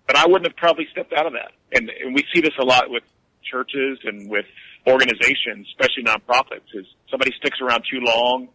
But 0.08 0.18
I 0.18 0.26
wouldn't 0.26 0.46
have 0.46 0.56
probably 0.56 0.88
stepped 0.92 1.14
out 1.14 1.26
of 1.26 1.34
that. 1.34 1.52
And, 1.72 1.90
and 1.90 2.14
we 2.14 2.24
see 2.34 2.42
this 2.42 2.54
a 2.60 2.66
lot 2.66 2.90
with 2.90 3.04
churches 3.44 4.00
and 4.04 4.30
with 4.30 4.46
organizations, 4.88 5.68
especially 5.70 6.04
nonprofits, 6.04 6.70
is 6.74 6.86
somebody 7.10 7.32
sticks 7.38 7.60
around 7.62 7.84
too 7.90 8.00
long 8.02 8.50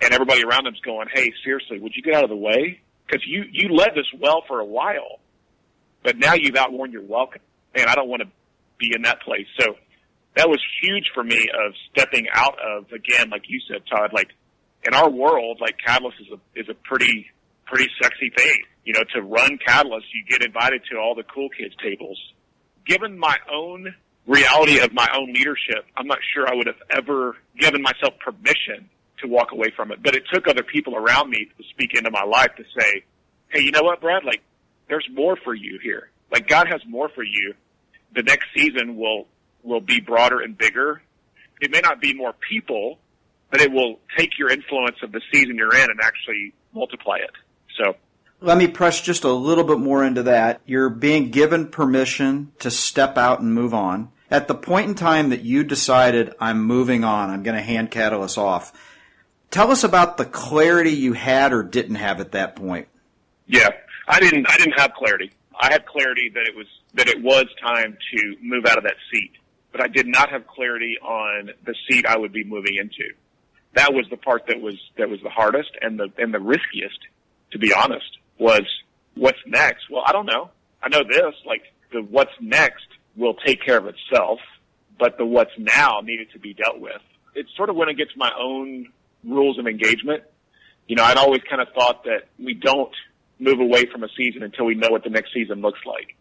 and 0.00 0.12
everybody 0.12 0.44
around 0.44 0.64
them's 0.64 0.80
going, 0.80 1.08
Hey, 1.12 1.32
seriously, 1.44 1.78
would 1.80 1.92
you 1.94 2.02
get 2.02 2.14
out 2.14 2.24
of 2.24 2.30
the 2.30 2.36
way? 2.36 2.80
Cause 3.10 3.20
you, 3.26 3.44
you 3.50 3.74
led 3.74 3.90
this 3.94 4.06
well 4.20 4.42
for 4.48 4.58
a 4.58 4.64
while, 4.64 5.20
but 6.02 6.18
now 6.18 6.34
you've 6.34 6.56
outworn 6.56 6.90
your 6.90 7.02
welcome 7.02 7.42
and 7.74 7.88
I 7.88 7.94
don't 7.94 8.08
want 8.08 8.22
to 8.22 8.28
be 8.78 8.92
in 8.94 9.02
that 9.02 9.22
place. 9.22 9.46
So 9.60 9.76
that 10.36 10.48
was 10.48 10.60
huge 10.82 11.10
for 11.14 11.22
me 11.22 11.48
of 11.48 11.72
stepping 11.90 12.26
out 12.32 12.56
of, 12.60 12.92
again, 12.92 13.30
like 13.30 13.42
you 13.48 13.60
said, 13.68 13.82
Todd, 13.88 14.10
like 14.12 14.28
in 14.86 14.94
our 14.94 15.10
world, 15.10 15.58
like 15.60 15.76
Catalyst 15.84 16.18
is 16.20 16.28
a, 16.32 16.60
is 16.60 16.68
a 16.68 16.74
pretty, 16.74 17.26
pretty 17.64 17.88
sexy 18.00 18.30
thing. 18.36 18.62
You 18.84 18.94
know, 18.94 19.02
to 19.14 19.22
run 19.22 19.58
Catalyst, 19.64 20.06
you 20.14 20.24
get 20.28 20.42
invited 20.42 20.82
to 20.90 20.98
all 20.98 21.14
the 21.14 21.24
cool 21.24 21.48
kids 21.48 21.74
tables. 21.82 22.18
Given 22.86 23.18
my 23.18 23.36
own 23.52 23.94
reality 24.26 24.78
of 24.78 24.92
my 24.92 25.08
own 25.14 25.32
leadership, 25.32 25.84
I'm 25.96 26.06
not 26.06 26.18
sure 26.32 26.46
I 26.48 26.54
would 26.54 26.66
have 26.66 26.80
ever 26.90 27.36
given 27.58 27.82
myself 27.82 28.14
permission 28.20 28.88
to 29.22 29.28
walk 29.28 29.52
away 29.52 29.72
from 29.74 29.90
it. 29.90 30.02
But 30.02 30.14
it 30.14 30.24
took 30.32 30.46
other 30.46 30.62
people 30.62 30.94
around 30.94 31.30
me 31.30 31.48
to 31.58 31.64
speak 31.70 31.94
into 31.94 32.10
my 32.10 32.22
life 32.22 32.50
to 32.56 32.64
say, 32.78 33.04
Hey, 33.48 33.62
you 33.62 33.70
know 33.70 33.82
what, 33.82 34.00
Brad? 34.00 34.24
Like, 34.24 34.42
there's 34.88 35.08
more 35.12 35.36
for 35.36 35.54
you 35.54 35.78
here. 35.82 36.10
Like, 36.30 36.48
God 36.48 36.66
has 36.68 36.80
more 36.86 37.08
for 37.08 37.22
you. 37.22 37.54
The 38.14 38.22
next 38.22 38.46
season 38.56 38.96
will 38.96 39.26
will 39.62 39.80
be 39.80 40.00
broader 40.00 40.40
and 40.40 40.56
bigger. 40.56 41.02
It 41.60 41.72
may 41.72 41.80
not 41.80 42.00
be 42.00 42.14
more 42.14 42.34
people, 42.48 42.98
but 43.50 43.60
it 43.60 43.72
will 43.72 43.98
take 44.16 44.38
your 44.38 44.50
influence 44.50 44.96
of 45.02 45.12
the 45.12 45.20
season 45.32 45.56
you're 45.56 45.74
in 45.74 45.90
and 45.90 46.00
actually 46.02 46.52
multiply 46.74 47.16
it. 47.16 47.30
So 47.76 47.96
let 48.40 48.58
me 48.58 48.66
press 48.66 49.00
just 49.00 49.24
a 49.24 49.32
little 49.32 49.64
bit 49.64 49.78
more 49.78 50.04
into 50.04 50.24
that. 50.24 50.60
You're 50.66 50.90
being 50.90 51.30
given 51.30 51.68
permission 51.68 52.52
to 52.60 52.70
step 52.70 53.16
out 53.16 53.40
and 53.40 53.54
move 53.54 53.74
on. 53.74 54.10
At 54.30 54.48
the 54.48 54.54
point 54.54 54.88
in 54.88 54.94
time 54.94 55.30
that 55.30 55.42
you 55.42 55.62
decided, 55.62 56.34
I'm 56.40 56.62
moving 56.62 57.04
on, 57.04 57.30
I'm 57.30 57.42
going 57.42 57.56
to 57.56 57.62
hand 57.62 57.90
Catalyst 57.90 58.38
off, 58.38 58.72
tell 59.50 59.70
us 59.70 59.84
about 59.84 60.16
the 60.16 60.24
clarity 60.24 60.90
you 60.90 61.12
had 61.12 61.52
or 61.52 61.62
didn't 61.62 61.96
have 61.96 62.20
at 62.20 62.32
that 62.32 62.56
point. 62.56 62.88
Yeah, 63.46 63.70
I 64.08 64.18
didn't, 64.18 64.50
I 64.50 64.56
didn't 64.56 64.78
have 64.78 64.94
clarity. 64.94 65.30
I 65.58 65.72
had 65.72 65.86
clarity 65.86 66.30
that 66.34 66.46
it 66.46 66.56
was, 66.56 66.66
that 66.94 67.08
it 67.08 67.22
was 67.22 67.46
time 67.62 67.96
to 68.12 68.36
move 68.42 68.66
out 68.66 68.78
of 68.78 68.84
that 68.84 68.96
seat 69.12 69.32
but 69.76 69.84
I 69.84 69.88
did 69.88 70.06
not 70.06 70.30
have 70.30 70.46
clarity 70.46 70.96
on 71.02 71.50
the 71.66 71.74
seat 71.86 72.06
I 72.06 72.16
would 72.16 72.32
be 72.32 72.44
moving 72.44 72.76
into. 72.76 73.12
That 73.76 73.92
was 73.92 74.06
the 74.10 74.16
part 74.16 74.46
that 74.48 74.60
was 74.60 74.74
that 74.96 75.10
was 75.10 75.20
the 75.22 75.28
hardest 75.28 75.70
and 75.82 75.98
the 75.98 76.08
and 76.16 76.32
the 76.32 76.40
riskiest, 76.40 76.98
to 77.52 77.58
be 77.58 77.74
honest, 77.74 78.18
was 78.38 78.62
what's 79.14 79.38
next. 79.46 79.90
Well, 79.90 80.02
I 80.06 80.12
don't 80.12 80.24
know. 80.24 80.50
I 80.82 80.88
know 80.88 81.02
this, 81.06 81.34
like 81.44 81.62
the 81.92 82.00
what's 82.00 82.32
next 82.40 82.86
will 83.16 83.34
take 83.34 83.62
care 83.62 83.76
of 83.76 83.86
itself, 83.86 84.38
but 84.98 85.18
the 85.18 85.26
what's 85.26 85.52
now 85.58 86.00
needed 86.02 86.28
to 86.32 86.38
be 86.38 86.54
dealt 86.54 86.80
with. 86.80 87.02
It's 87.34 87.50
sort 87.54 87.68
of 87.68 87.76
went 87.76 87.90
against 87.90 88.16
my 88.16 88.32
own 88.38 88.88
rules 89.22 89.58
of 89.58 89.66
engagement. 89.66 90.22
You 90.88 90.96
know, 90.96 91.04
I'd 91.04 91.18
always 91.18 91.42
kind 91.48 91.60
of 91.60 91.68
thought 91.74 92.04
that 92.04 92.28
we 92.38 92.54
don't 92.54 92.94
move 93.38 93.60
away 93.60 93.84
from 93.92 94.04
a 94.04 94.08
season 94.16 94.42
until 94.42 94.64
we 94.64 94.74
know 94.74 94.88
what 94.88 95.04
the 95.04 95.10
next 95.10 95.34
season 95.34 95.60
looks 95.60 95.80
like. 95.84 96.16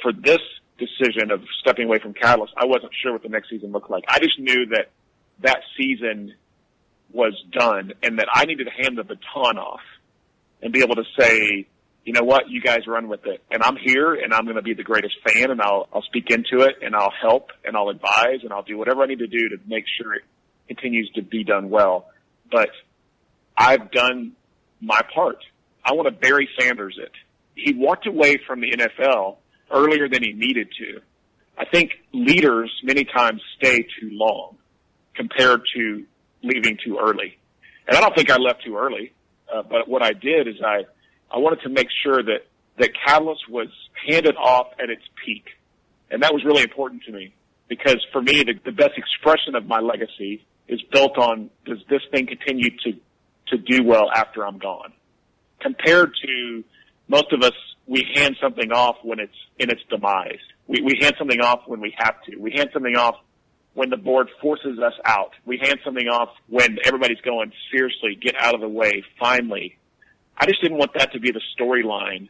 For 0.00 0.12
this 0.12 0.40
decision 0.78 1.32
of 1.32 1.42
stepping 1.60 1.86
away 1.86 1.98
from 1.98 2.14
Catalyst, 2.14 2.54
I 2.56 2.66
wasn't 2.66 2.92
sure 3.02 3.12
what 3.12 3.22
the 3.24 3.28
next 3.28 3.50
season 3.50 3.72
looked 3.72 3.90
like. 3.90 4.04
I 4.06 4.20
just 4.20 4.38
knew 4.38 4.66
that 4.66 4.90
that 5.40 5.62
season 5.76 6.34
was 7.12 7.34
done 7.52 7.92
and 8.02 8.18
that 8.18 8.28
I 8.32 8.44
needed 8.44 8.64
to 8.64 8.82
hand 8.82 8.96
the 8.96 9.04
baton 9.04 9.58
off 9.58 9.80
and 10.62 10.72
be 10.72 10.82
able 10.82 10.96
to 10.96 11.04
say, 11.18 11.66
you 12.04 12.12
know 12.12 12.22
what, 12.22 12.48
you 12.48 12.60
guys 12.60 12.86
run 12.86 13.08
with 13.08 13.26
it. 13.26 13.42
And 13.50 13.62
I'm 13.62 13.76
here 13.76 14.14
and 14.14 14.32
I'm 14.32 14.44
going 14.44 14.56
to 14.56 14.62
be 14.62 14.74
the 14.74 14.82
greatest 14.82 15.14
fan 15.26 15.50
and 15.50 15.60
I'll, 15.60 15.88
I'll 15.92 16.02
speak 16.02 16.30
into 16.30 16.64
it 16.64 16.76
and 16.82 16.94
I'll 16.94 17.12
help 17.20 17.50
and 17.64 17.76
I'll 17.76 17.88
advise 17.88 18.40
and 18.42 18.52
I'll 18.52 18.62
do 18.62 18.78
whatever 18.78 19.02
I 19.02 19.06
need 19.06 19.18
to 19.18 19.26
do 19.26 19.50
to 19.50 19.56
make 19.66 19.84
sure 20.00 20.14
it 20.14 20.22
continues 20.68 21.10
to 21.14 21.22
be 21.22 21.44
done 21.44 21.70
well. 21.70 22.06
But 22.50 22.70
I've 23.56 23.90
done 23.90 24.32
my 24.80 25.00
part. 25.14 25.38
I 25.84 25.92
want 25.92 26.08
to 26.08 26.12
Barry 26.12 26.48
Sanders 26.58 26.98
it. 26.98 27.12
He 27.54 27.74
walked 27.74 28.06
away 28.06 28.38
from 28.46 28.60
the 28.60 28.72
NFL 28.72 29.36
earlier 29.70 30.08
than 30.08 30.22
he 30.22 30.32
needed 30.32 30.68
to. 30.78 31.00
I 31.58 31.64
think 31.66 31.92
leaders 32.12 32.72
many 32.82 33.04
times 33.04 33.42
stay 33.58 33.82
too 33.82 34.10
long 34.12 34.56
compared 35.14 35.62
to 35.74 36.06
leaving 36.42 36.78
too 36.84 36.98
early. 37.00 37.38
And 37.86 37.96
I 37.96 38.00
don't 38.00 38.14
think 38.14 38.30
I 38.30 38.36
left 38.36 38.64
too 38.64 38.76
early, 38.76 39.12
uh, 39.52 39.62
but 39.62 39.88
what 39.88 40.02
I 40.02 40.12
did 40.12 40.48
is 40.48 40.56
I, 40.64 40.84
I 41.30 41.38
wanted 41.38 41.62
to 41.62 41.68
make 41.68 41.88
sure 42.02 42.22
that, 42.22 42.46
that 42.78 42.90
Catalyst 43.04 43.48
was 43.48 43.68
handed 44.08 44.36
off 44.36 44.68
at 44.82 44.90
its 44.90 45.02
peak. 45.24 45.44
And 46.10 46.22
that 46.22 46.32
was 46.32 46.44
really 46.44 46.62
important 46.62 47.02
to 47.04 47.12
me 47.12 47.32
because 47.68 48.04
for 48.12 48.20
me, 48.20 48.42
the, 48.42 48.54
the 48.64 48.72
best 48.72 48.92
expression 48.96 49.54
of 49.54 49.66
my 49.66 49.80
legacy 49.80 50.44
is 50.68 50.80
built 50.92 51.18
on 51.18 51.50
does 51.66 51.78
this 51.88 52.02
thing 52.10 52.26
continue 52.26 52.70
to, 52.84 52.92
to 53.48 53.58
do 53.58 53.84
well 53.84 54.10
after 54.14 54.46
I'm 54.46 54.58
gone? 54.58 54.92
Compared 55.60 56.12
to 56.24 56.64
most 57.08 57.32
of 57.32 57.42
us 57.42 57.52
we 57.86 58.06
hand 58.14 58.36
something 58.40 58.70
off 58.72 58.96
when 59.02 59.18
it's 59.18 59.34
in 59.58 59.70
its 59.70 59.82
demise. 59.90 60.38
We, 60.68 60.80
we 60.80 60.98
hand 61.00 61.16
something 61.18 61.40
off 61.40 61.62
when 61.66 61.80
we 61.80 61.94
have 61.98 62.22
to. 62.24 62.36
We 62.36 62.52
hand 62.52 62.70
something 62.72 62.96
off 62.96 63.16
when 63.74 63.90
the 63.90 63.96
board 63.96 64.28
forces 64.40 64.78
us 64.78 64.94
out. 65.04 65.32
We 65.44 65.58
hand 65.58 65.80
something 65.84 66.08
off 66.08 66.30
when 66.48 66.78
everybody's 66.84 67.20
going, 67.20 67.52
seriously, 67.72 68.18
get 68.20 68.34
out 68.38 68.54
of 68.54 68.60
the 68.60 68.68
way, 68.68 69.04
finally. 69.18 69.78
I 70.36 70.46
just 70.46 70.60
didn't 70.62 70.78
want 70.78 70.92
that 70.94 71.12
to 71.12 71.20
be 71.20 71.30
the 71.30 71.42
storyline 71.58 72.28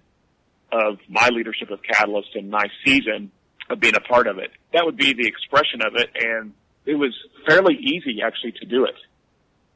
of 0.72 0.98
my 1.08 1.28
leadership 1.28 1.70
of 1.70 1.80
Catalyst 1.82 2.34
and 2.34 2.50
my 2.50 2.66
season 2.84 3.30
of 3.68 3.80
being 3.80 3.94
a 3.94 4.00
part 4.00 4.26
of 4.26 4.38
it. 4.38 4.50
That 4.72 4.84
would 4.84 4.96
be 4.96 5.12
the 5.14 5.26
expression 5.26 5.80
of 5.82 5.94
it, 5.96 6.10
and 6.14 6.52
it 6.84 6.96
was 6.96 7.14
fairly 7.46 7.76
easy 7.76 8.20
actually 8.24 8.52
to 8.60 8.66
do 8.66 8.84
it. 8.84 8.96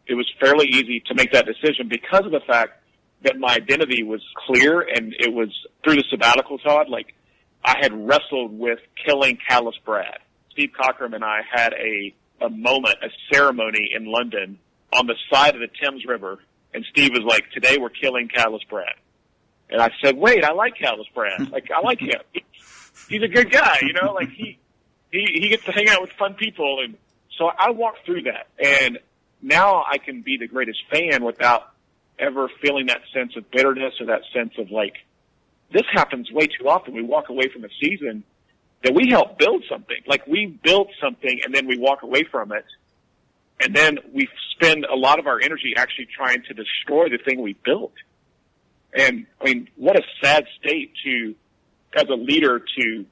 It 0.06 0.14
was 0.14 0.30
fairly 0.38 0.66
easy 0.66 1.02
to 1.06 1.14
make 1.14 1.32
that 1.32 1.46
decision 1.46 1.88
because 1.88 2.26
of 2.26 2.32
the 2.32 2.40
fact 2.46 2.82
that 3.22 3.38
my 3.38 3.54
identity 3.54 4.02
was 4.02 4.20
clear 4.46 4.80
and 4.80 5.14
it 5.18 5.32
was 5.32 5.48
through 5.82 5.96
the 5.96 6.04
sabbatical, 6.10 6.58
Todd, 6.58 6.88
like 6.88 7.14
I 7.64 7.76
had 7.80 7.92
wrestled 8.06 8.58
with 8.58 8.80
killing 9.06 9.38
Catalyst 9.48 9.82
Brad. 9.84 10.18
Steve 10.54 10.70
Cockram 10.78 11.14
and 11.14 11.24
I 11.24 11.40
had 11.50 11.74
a 11.74 12.14
a 12.40 12.48
moment, 12.48 12.96
a 13.02 13.08
ceremony 13.32 13.90
in 13.94 14.06
London 14.06 14.58
on 14.92 15.06
the 15.06 15.14
side 15.32 15.54
of 15.54 15.60
the 15.60 15.68
Thames 15.80 16.04
River, 16.04 16.38
and 16.72 16.84
Steve 16.90 17.10
was 17.12 17.22
like, 17.24 17.50
"Today 17.50 17.76
we're 17.78 17.90
killing 17.90 18.28
Catalyst 18.28 18.68
Brad." 18.68 18.94
And 19.68 19.80
I 19.80 19.90
said, 20.02 20.16
"Wait, 20.16 20.44
I 20.44 20.52
like 20.52 20.76
Catalyst 20.76 21.12
Brad. 21.14 21.50
Like 21.52 21.70
I 21.70 21.80
like 21.80 22.00
him. 22.00 22.20
He's 23.08 23.22
a 23.22 23.28
good 23.28 23.50
guy, 23.50 23.80
you 23.82 23.92
know. 23.92 24.12
Like 24.12 24.30
he 24.30 24.58
he 25.10 25.26
he 25.34 25.48
gets 25.48 25.64
to 25.64 25.72
hang 25.72 25.88
out 25.88 26.00
with 26.00 26.12
fun 26.12 26.34
people." 26.34 26.80
And 26.84 26.96
so 27.36 27.46
I 27.46 27.70
walked 27.70 28.06
through 28.06 28.22
that, 28.22 28.46
and 28.58 28.98
now 29.42 29.84
I 29.84 29.98
can 29.98 30.22
be 30.22 30.36
the 30.38 30.46
greatest 30.46 30.80
fan 30.90 31.24
without 31.24 31.72
ever 32.18 32.48
feeling 32.62 32.86
that 32.86 33.00
sense 33.12 33.36
of 33.36 33.50
bitterness 33.50 33.94
or 34.00 34.06
that 34.06 34.22
sense 34.32 34.52
of 34.56 34.70
like, 34.70 34.94
this 35.72 35.82
happens 35.92 36.30
way 36.30 36.46
too 36.46 36.68
often. 36.68 36.94
We 36.94 37.02
walk 37.02 37.28
away 37.28 37.48
from 37.52 37.64
a 37.64 37.68
season 37.80 38.22
that 38.84 38.94
we 38.94 39.08
helped 39.10 39.38
build 39.38 39.64
something. 39.68 39.96
Like 40.06 40.26
we 40.26 40.58
built 40.62 40.88
something 41.02 41.40
and 41.44 41.54
then 41.54 41.66
we 41.66 41.78
walk 41.78 42.02
away 42.02 42.24
from 42.30 42.52
it. 42.52 42.66
And 43.60 43.74
then 43.74 43.98
we 44.12 44.28
spend 44.52 44.84
a 44.84 44.94
lot 44.94 45.18
of 45.18 45.26
our 45.26 45.40
energy 45.40 45.74
actually 45.76 46.08
trying 46.14 46.42
to 46.48 46.54
destroy 46.54 47.08
the 47.08 47.18
thing 47.18 47.40
we 47.40 47.54
built. 47.64 47.94
And 48.92 49.26
I 49.40 49.44
mean, 49.44 49.68
what 49.76 49.96
a 49.96 50.02
sad 50.22 50.44
state 50.60 50.92
to, 51.04 51.34
as 51.96 52.04
a 52.08 52.14
leader, 52.14 52.60
to 52.78 53.06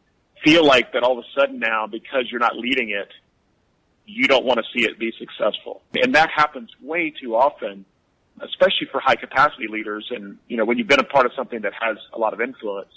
feel 0.45 0.65
like 0.65 0.93
that 0.93 1.03
all 1.03 1.19
of 1.19 1.25
a 1.25 1.41
sudden 1.41 1.59
now, 1.59 1.87
because 1.87 2.31
you're 2.31 2.41
not 2.41 2.57
leading 2.57 2.91
it, 2.91 3.09
you 4.05 4.27
don't 4.27 4.45
want 4.45 4.59
to 4.59 4.65
see 4.75 4.85
it 4.85 4.99
be 4.99 5.13
successful. 5.19 5.81
And 5.95 6.15
that 6.17 6.29
happens 6.31 6.71
way 6.83 7.11
too 7.19 7.35
often, 7.35 7.85
especially 8.41 8.89
for 8.91 9.01
high 9.01 9.17
capacity 9.17 9.69
leaders. 9.69 10.09
And, 10.11 10.39
you 10.49 10.57
know, 10.57 10.65
when 10.65 10.77
you've 10.77 10.89
been 10.89 11.01
a 11.01 11.05
part 11.05 11.25
of 11.25 11.33
something 11.35 11.63
that 11.63 11.73
has 11.81 11.97
a 12.13 12.19
lot 12.19 12.35
of 12.35 12.41
influence, 12.41 12.93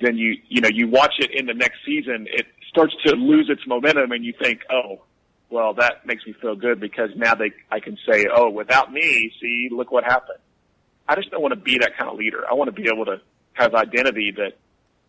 then 0.00 0.16
you, 0.16 0.36
you 0.48 0.60
know, 0.60 0.68
you 0.72 0.88
watch 0.88 1.14
it 1.18 1.30
in 1.32 1.46
the 1.46 1.54
next 1.54 1.78
season, 1.84 2.26
it 2.30 2.46
starts 2.68 2.94
to 3.06 3.14
lose 3.14 3.48
its 3.48 3.62
momentum 3.66 4.12
and 4.12 4.24
you 4.24 4.34
think, 4.40 4.60
oh, 4.70 5.02
well, 5.48 5.74
that 5.74 6.04
makes 6.06 6.26
me 6.26 6.34
feel 6.40 6.56
good 6.56 6.80
because 6.80 7.10
now 7.16 7.34
they, 7.34 7.52
I 7.70 7.80
can 7.80 7.96
say, 8.10 8.26
oh, 8.32 8.50
without 8.50 8.92
me, 8.92 9.32
see, 9.40 9.68
look 9.70 9.90
what 9.92 10.04
happened. 10.04 10.38
I 11.08 11.14
just 11.14 11.30
don't 11.30 11.40
want 11.40 11.54
to 11.54 11.60
be 11.60 11.78
that 11.78 11.96
kind 11.96 12.10
of 12.10 12.16
leader. 12.16 12.44
I 12.50 12.54
want 12.54 12.68
to 12.68 12.72
be 12.72 12.88
able 12.92 13.04
to 13.06 13.20
have 13.52 13.74
identity 13.74 14.32
that 14.36 14.54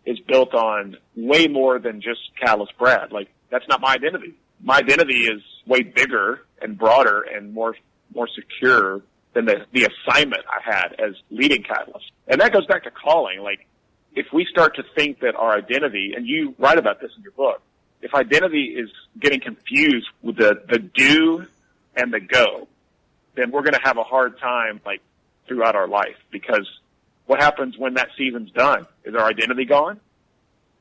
is 0.05 0.19
built 0.19 0.53
on 0.53 0.95
way 1.15 1.47
more 1.47 1.79
than 1.79 2.01
just 2.01 2.19
Catalyst 2.39 2.77
Brad. 2.77 3.11
Like, 3.11 3.29
that's 3.49 3.67
not 3.67 3.81
my 3.81 3.93
identity 3.93 4.35
my 4.61 4.77
identity 4.77 5.25
is 5.25 5.41
way 5.65 5.83
bigger 5.83 6.45
and 6.61 6.77
broader 6.77 7.21
and 7.21 7.53
more 7.53 7.75
more 8.13 8.27
secure 8.27 9.01
than 9.33 9.45
the 9.45 9.65
the 9.73 9.85
assignment 9.85 10.43
I 10.47 10.59
had 10.63 10.93
as 10.99 11.15
leading 11.29 11.63
Catalyst. 11.63 12.11
And 12.27 12.41
that 12.41 12.53
goes 12.53 12.65
back 12.65 12.83
to 12.83 12.91
calling. 12.91 13.41
Like 13.41 13.67
if 14.17 14.33
we 14.33 14.45
start 14.45 14.75
to 14.75 14.83
think 14.95 15.19
that 15.19 15.35
our 15.35 15.55
identity, 15.55 16.13
and 16.15 16.27
you 16.27 16.55
write 16.57 16.77
about 16.77 16.99
this 16.99 17.11
in 17.15 17.23
your 17.23 17.31
book, 17.33 17.61
if 18.01 18.13
identity 18.13 18.75
is 18.77 18.89
getting 19.19 19.39
confused 19.39 20.07
with 20.21 20.37
the 20.37 20.61
the 20.69 20.79
do 20.79 21.45
and 21.95 22.13
the 22.13 22.19
go, 22.19 22.67
then 23.35 23.51
we're 23.51 23.63
going 23.63 23.73
to 23.73 23.81
have 23.83 23.97
a 23.97 24.03
hard 24.03 24.39
time 24.39 24.81
like 24.85 25.01
throughout 25.47 25.75
our 25.75 25.87
life 25.87 26.17
because 26.31 26.67
what 27.25 27.41
happens 27.41 27.77
when 27.77 27.93
that 27.95 28.09
season's 28.17 28.51
done? 28.51 28.85
Is 29.03 29.15
our 29.15 29.25
identity 29.25 29.65
gone? 29.65 29.99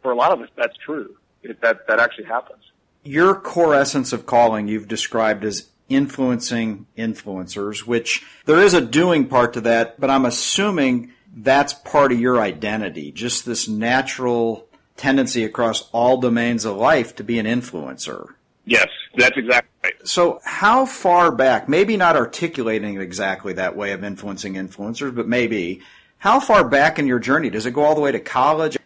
For 0.03 0.13
a 0.13 0.15
lot 0.15 0.33
of 0.33 0.41
us, 0.41 0.49
that's 0.57 0.77
true. 0.77 1.17
It, 1.43 1.61
that 1.61 1.87
that 1.87 2.01
actually 2.01 2.25
happens 2.25 2.63
your 3.07 3.37
core 3.37 3.75
essence 3.75 4.13
of 4.13 4.27
calling 4.27 4.69
you've 4.69 4.89
described 4.89 5.45
as 5.45 5.69
influencing 5.89 6.87
influencers, 6.99 7.87
which 7.87 8.25
there 8.45 8.61
is 8.61 8.75
a 8.75 8.81
doing 8.81 9.29
part 9.29 9.53
to 9.53 9.61
that, 9.63 10.01
but 10.01 10.11
I'm 10.11 10.25
assuming 10.25 11.13
that's 11.37 11.75
part 11.75 12.13
of 12.13 12.19
your 12.19 12.41
identity, 12.41 13.13
just 13.13 13.45
this 13.45 13.69
natural 13.69 14.67
tendency 14.97 15.45
across 15.45 15.89
all 15.93 16.19
domains 16.19 16.65
of 16.65 16.77
life 16.77 17.15
to 17.17 17.25
be 17.25 17.39
an 17.39 17.45
influencer. 17.47 18.35
Yes, 18.65 18.89
that's 19.17 19.37
exactly 19.37 19.71
right. 19.85 19.95
So, 20.09 20.41
how 20.45 20.87
far 20.87 21.31
back, 21.31 21.69
maybe 21.69 21.97
not 21.97 22.17
articulating 22.17 22.99
exactly 22.99 23.53
that 23.53 23.77
way 23.77 23.93
of 23.93 24.03
influencing 24.03 24.55
influencers, 24.55 25.15
but 25.15 25.29
maybe, 25.29 25.83
how 26.19 26.41
far 26.41 26.67
back 26.67 26.99
in 26.99 27.07
your 27.07 27.19
journey? 27.19 27.51
Does 27.51 27.67
it 27.67 27.73
go 27.73 27.85
all 27.85 27.95
the 27.95 28.01
way 28.01 28.11
to 28.11 28.19
college? 28.19 28.79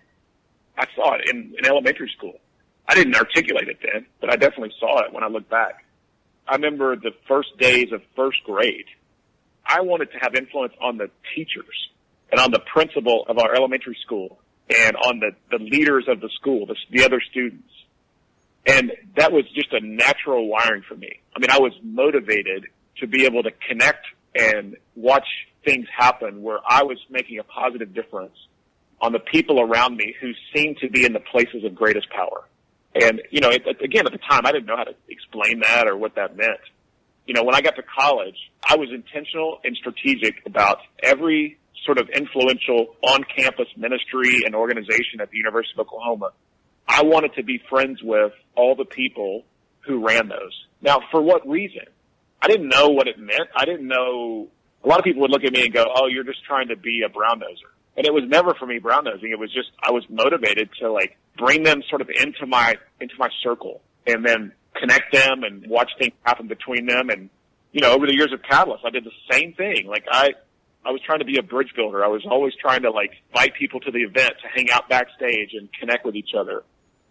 I 0.77 0.87
saw 0.97 1.15
it 1.15 1.31
in, 1.31 1.55
in 1.57 1.67
elementary 1.67 2.11
school. 2.17 2.39
I 2.89 2.95
didn't 2.95 3.15
articulate 3.15 3.69
it 3.69 3.79
then, 3.81 4.05
but 4.21 4.31
I 4.31 4.37
definitely 4.37 4.75
saw 4.79 5.01
it 5.05 5.13
when 5.13 5.23
I 5.23 5.29
look 5.29 5.49
back. 5.49 5.85
I 6.49 6.57
remember 6.57 6.97
the 6.97 7.13
first 7.29 7.57
days 7.59 7.93
of 7.93 8.03
first 8.17 8.43
grade. 8.45 8.87
I 9.65 9.83
wanted 9.83 10.11
to 10.13 10.19
have 10.19 10.35
influence 10.35 10.75
on 10.81 10.99
the 10.99 11.09
teachers 11.35 11.91
and 12.31 12.41
on 12.41 12.51
the 12.51 12.61
principal 12.61 13.25
of 13.29 13.39
our 13.39 13.55
elementary 13.55 13.97
school 14.05 14.41
and 14.79 14.97
on 14.97 15.21
the, 15.21 15.31
the 15.51 15.63
leaders 15.63 16.05
of 16.09 16.21
the 16.21 16.29
school, 16.41 16.67
the, 16.67 16.77
the 16.91 17.05
other 17.05 17.21
students. 17.31 17.69
And 18.67 18.93
that 19.17 19.33
was 19.33 19.45
just 19.55 19.73
a 19.73 19.81
natural 19.81 20.47
wiring 20.49 20.83
for 20.89 20.95
me. 20.95 21.21
I 21.35 21.39
mean, 21.39 21.51
I 21.51 21.59
was 21.59 21.73
motivated 21.83 22.67
to 22.99 23.07
be 23.07 23.25
able 23.25 23.43
to 23.43 23.51
connect 23.69 24.07
and 24.35 24.77
watch 24.95 25.27
things 25.65 25.87
happen 25.97 26.43
where 26.43 26.61
I 26.67 26.83
was 26.85 26.99
making 27.11 27.39
a 27.39 27.45
positive 27.45 27.95
difference 27.95 28.37
on 29.01 29.13
the 29.13 29.19
people 29.19 29.61
around 29.61 29.97
me 29.97 30.15
who 30.21 30.33
seemed 30.55 30.77
to 30.79 30.91
be 30.91 31.05
in 31.05 31.13
the 31.13 31.21
places 31.21 31.65
of 31.65 31.75
greatest 31.75 32.09
power. 32.11 32.45
And, 32.95 33.23
you 33.31 33.41
know, 33.41 33.51
it, 33.51 33.63
again, 33.83 34.07
at 34.07 34.13
the 34.13 34.19
time, 34.19 34.43
I 34.45 34.53
didn't 34.53 34.67
know 34.67 34.77
how 34.77 34.85
to 34.85 34.95
explain 35.09 35.61
that 35.61 35.87
or 35.87 35.97
what 35.97 36.17
that 36.17 36.37
meant. 36.37 36.61
You 37.27 37.35
know, 37.35 37.45
when 37.45 37.55
I 37.55 37.61
got 37.61 37.77
to 37.77 37.83
college, 37.83 38.37
I 38.69 38.77
was 38.77 38.91
intentional 38.91 39.61
and 39.65 39.77
strategic 39.77 40.45
about 40.45 40.79
every 41.03 41.59
sort 41.85 41.99
of 41.99 42.09
influential 42.11 42.95
on-campus 43.03 43.69
ministry 43.77 44.43
and 44.45 44.55
organization 44.55 45.21
at 45.21 45.31
the 45.31 45.39
University 45.39 45.73
of 45.79 45.87
Oklahoma. 45.87 46.31
I 46.87 47.03
wanted 47.03 47.35
to 47.35 47.43
be 47.43 47.63
friends 47.69 48.01
with 48.03 48.33
all 48.57 48.75
the 48.75 48.85
people 48.85 49.45
who 49.87 50.07
ran 50.07 50.29
those. 50.29 50.67
Now, 50.83 51.01
for 51.11 51.23
what 51.23 51.49
reason? 51.49 51.85
I 52.43 52.49
didn't 52.49 52.69
know 52.69 52.89
what 52.89 53.07
it 53.07 53.19
meant. 53.19 53.49
I 53.55 53.65
didn't 53.65 53.87
know. 53.87 54.49
A 54.85 54.89
lot 54.89 54.99
of 54.99 55.05
people 55.05 55.23
would 55.23 55.31
look 55.31 55.45
at 55.45 55.53
me 55.53 55.65
and 55.65 55.75
go, 55.75 55.85
"Oh, 55.95 56.07
you're 56.07 56.25
just 56.25 56.45
trying 56.45 56.69
to 56.69 56.77
be 56.77 57.03
a 57.05 57.09
brown 57.09 57.41
noser." 57.41 57.71
And 57.97 58.07
it 58.07 58.15
was 58.15 58.25
never 58.27 58.55
for 58.55 58.67
me 58.67 58.79
brown 58.79 59.05
nosing. 59.05 59.31
It 59.31 59.39
was 59.39 59.53
just 59.53 59.71
I 59.83 59.91
was 59.91 60.05
motivated 60.09 60.71
to 60.81 60.91
like 60.91 61.19
bring 61.37 61.63
them 61.63 61.83
sort 61.89 62.01
of 62.01 62.09
into 62.09 62.47
my 62.47 62.77
into 63.01 63.15
my 63.19 63.29
circle 63.43 63.83
and 64.07 64.25
then 64.25 64.53
connect 64.75 65.13
them 65.13 65.45
and 65.45 65.67
watch 65.69 65.91
things 65.99 66.13
happen 66.23 66.49
between 66.49 66.87
them. 66.87 67.11
And 67.11 67.29
you 67.73 67.83
know, 67.83 67.93
over 67.93 68.07
the 68.07 68.15
years 68.15 68.33
of 68.33 68.43
Catalyst, 68.43 68.85
I 68.85 68.91
did 68.91 69.05
the 69.05 69.13
same 69.31 69.53
thing. 69.53 69.87
Like 69.87 70.07
I 70.11 70.31
I 70.85 70.91
was 70.91 71.01
trying 71.05 71.19
to 71.19 71.25
be 71.25 71.39
a 71.39 71.43
bridge 71.43 71.73
builder. 71.77 72.05
I 72.05 72.09
was 72.09 72.25
always 72.29 72.55
trying 72.61 72.83
to 72.83 72.91
like 72.91 73.13
invite 73.31 73.55
people 73.55 73.81
to 73.81 73.91
the 73.91 74.01
event 74.01 74.33
to 74.43 74.49
hang 74.49 74.71
out 74.71 74.89
backstage 74.89 75.51
and 75.53 75.69
connect 75.79 76.05
with 76.05 76.17
each 76.17 76.31
other. 76.39 76.63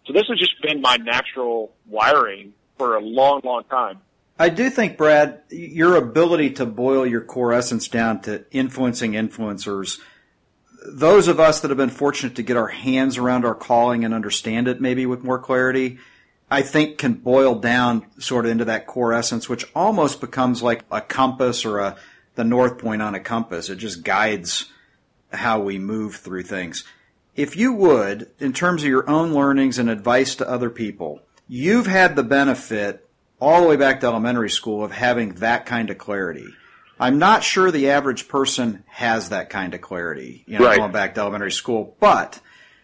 So 0.06 0.12
this 0.12 0.24
has 0.28 0.38
just 0.38 0.60
been 0.62 0.80
my 0.80 0.96
natural 0.96 1.72
wiring 1.86 2.52
for 2.78 2.96
a 2.96 3.00
long, 3.00 3.42
long 3.44 3.64
time. 3.64 4.00
I 4.38 4.48
do 4.48 4.70
think, 4.70 4.96
Brad, 4.96 5.42
your 5.50 5.96
ability 5.96 6.50
to 6.52 6.66
boil 6.66 7.06
your 7.06 7.20
core 7.20 7.52
essence 7.52 7.88
down 7.88 8.22
to 8.22 8.44
influencing 8.50 9.12
influencers 9.12 10.00
those 10.86 11.28
of 11.28 11.40
us 11.40 11.60
that 11.60 11.70
have 11.70 11.78
been 11.78 11.90
fortunate 11.90 12.36
to 12.36 12.42
get 12.42 12.56
our 12.56 12.68
hands 12.68 13.18
around 13.18 13.44
our 13.44 13.54
calling 13.54 14.04
and 14.04 14.14
understand 14.14 14.68
it 14.68 14.80
maybe 14.80 15.06
with 15.06 15.22
more 15.22 15.38
clarity, 15.38 15.98
I 16.50 16.62
think 16.62 16.98
can 16.98 17.14
boil 17.14 17.56
down 17.56 18.06
sort 18.18 18.46
of 18.46 18.50
into 18.50 18.64
that 18.66 18.86
core 18.86 19.12
essence, 19.12 19.48
which 19.48 19.66
almost 19.74 20.20
becomes 20.20 20.62
like 20.62 20.84
a 20.90 21.00
compass 21.00 21.64
or 21.64 21.78
a 21.78 21.96
the 22.34 22.44
north 22.44 22.78
point 22.78 23.02
on 23.02 23.14
a 23.14 23.20
compass. 23.20 23.68
It 23.68 23.76
just 23.76 24.04
guides 24.04 24.66
how 25.32 25.60
we 25.60 25.78
move 25.78 26.16
through 26.16 26.42
things. 26.42 26.84
If 27.36 27.56
you 27.56 27.72
would, 27.72 28.30
in 28.38 28.52
terms 28.52 28.82
of 28.82 28.88
your 28.88 29.08
own 29.08 29.32
learnings 29.32 29.78
and 29.78 29.88
advice 29.88 30.34
to 30.36 30.48
other 30.48 30.70
people, 30.70 31.22
you've 31.48 31.86
had 31.86 32.16
the 32.16 32.22
benefit 32.22 33.08
all 33.40 33.62
the 33.62 33.68
way 33.68 33.76
back 33.76 34.00
to 34.00 34.06
elementary 34.06 34.50
school 34.50 34.84
of 34.84 34.92
having 34.92 35.34
that 35.34 35.66
kind 35.66 35.90
of 35.90 35.98
clarity. 35.98 36.46
I'm 36.98 37.18
not 37.18 37.42
sure 37.42 37.70
the 37.70 37.90
average 37.90 38.28
person 38.28 38.84
has 38.86 39.30
that 39.30 39.48
kind 39.48 39.72
of 39.74 39.80
clarity, 39.80 40.44
you 40.46 40.58
know, 40.58 40.66
right. 40.66 40.76
going 40.76 40.92
back 40.92 41.14
to 41.14 41.20
elementary 41.22 41.52
school. 41.52 41.96
But 41.98 42.40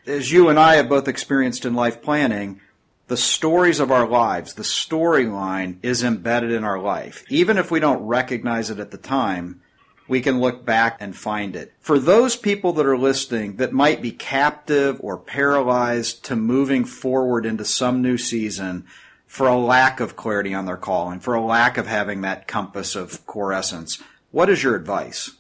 as 0.07 0.33
you 0.33 0.49
and 0.49 0.59
I 0.59 0.77
have 0.77 0.89
both 0.89 1.07
experienced 1.07 1.67
in 1.67 1.75
life 1.75 2.01
planning, 2.01 2.63
the 3.09 3.17
stories 3.17 3.81
of 3.81 3.91
our 3.91 4.07
lives, 4.07 4.55
the 4.55 4.63
storyline 4.63 5.79
is 5.83 6.03
embedded 6.03 6.51
in 6.51 6.65
our 6.65 6.79
life. 6.79 7.25
Even 7.29 7.57
if 7.59 7.71
we 7.71 7.81
don't 7.81 8.07
recognize 8.07 8.71
it 8.71 8.81
at 8.81 8.91
the 8.91 8.99
time, 8.99 9.61
we 10.09 10.21
can 10.21 10.41
look 10.41 10.65
back 10.65 10.97
and 11.01 11.17
find 11.17 11.57
it. 11.57 11.73
For 11.81 11.99
those 11.99 12.37
people 12.37 12.73
that 12.75 12.87
are 12.87 12.99
listening 12.99 13.57
that 13.57 13.73
might 13.73 14.03
be 14.03 14.13
captive 14.13 14.99
or 15.01 15.19
paralyzed 15.19 16.25
to 16.27 16.37
moving 16.37 16.85
forward 16.85 17.47
into 17.47 17.65
some 17.65 18.03
new 18.03 18.19
season, 18.19 18.87
for 19.27 19.49
a 19.49 19.59
lack 19.59 20.01
of 20.01 20.17
clarity 20.17 20.55
on 20.55 20.65
their 20.67 20.77
calling, 20.77 21.21
for 21.21 21.35
a 21.35 21.45
lack 21.45 21.77
of 21.77 21.87
having 21.87 22.23
that 22.23 22.47
compass 22.47 22.95
of 22.95 23.27
core 23.27 23.53
essence. 23.53 24.03
What 24.31 24.49
is 24.49 24.63
your 24.63 24.77
advice? 24.77 25.31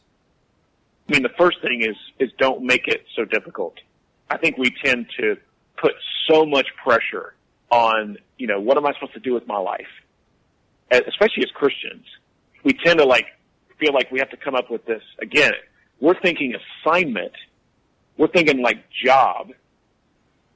I 1.08 1.12
mean, 1.12 1.22
the 1.22 1.30
first 1.38 1.62
thing 1.62 1.82
is 1.82 1.96
is 2.18 2.30
don't 2.36 2.62
make 2.62 2.88
it 2.88 3.06
so 3.14 3.24
difficult. 3.24 3.78
I 4.28 4.36
think 4.36 4.58
we 4.58 4.70
tend 4.70 5.06
to 5.20 5.36
put 5.76 5.94
so 6.28 6.44
much 6.44 6.66
pressure 6.82 7.34
on, 7.70 8.16
you 8.38 8.46
know, 8.46 8.60
what 8.60 8.76
am 8.76 8.86
I 8.86 8.92
supposed 8.94 9.14
to 9.14 9.20
do 9.20 9.34
with 9.34 9.46
my 9.46 9.58
life? 9.58 9.86
Especially 10.90 11.42
as 11.42 11.50
Christians, 11.54 12.04
we 12.62 12.72
tend 12.72 12.98
to 12.98 13.04
like 13.04 13.26
feel 13.78 13.92
like 13.92 14.10
we 14.10 14.18
have 14.20 14.30
to 14.30 14.36
come 14.36 14.54
up 14.54 14.70
with 14.70 14.84
this 14.86 15.02
again. 15.20 15.52
We're 16.00 16.18
thinking 16.20 16.54
assignment. 16.54 17.32
We're 18.16 18.28
thinking 18.28 18.62
like 18.62 18.84
job 19.04 19.50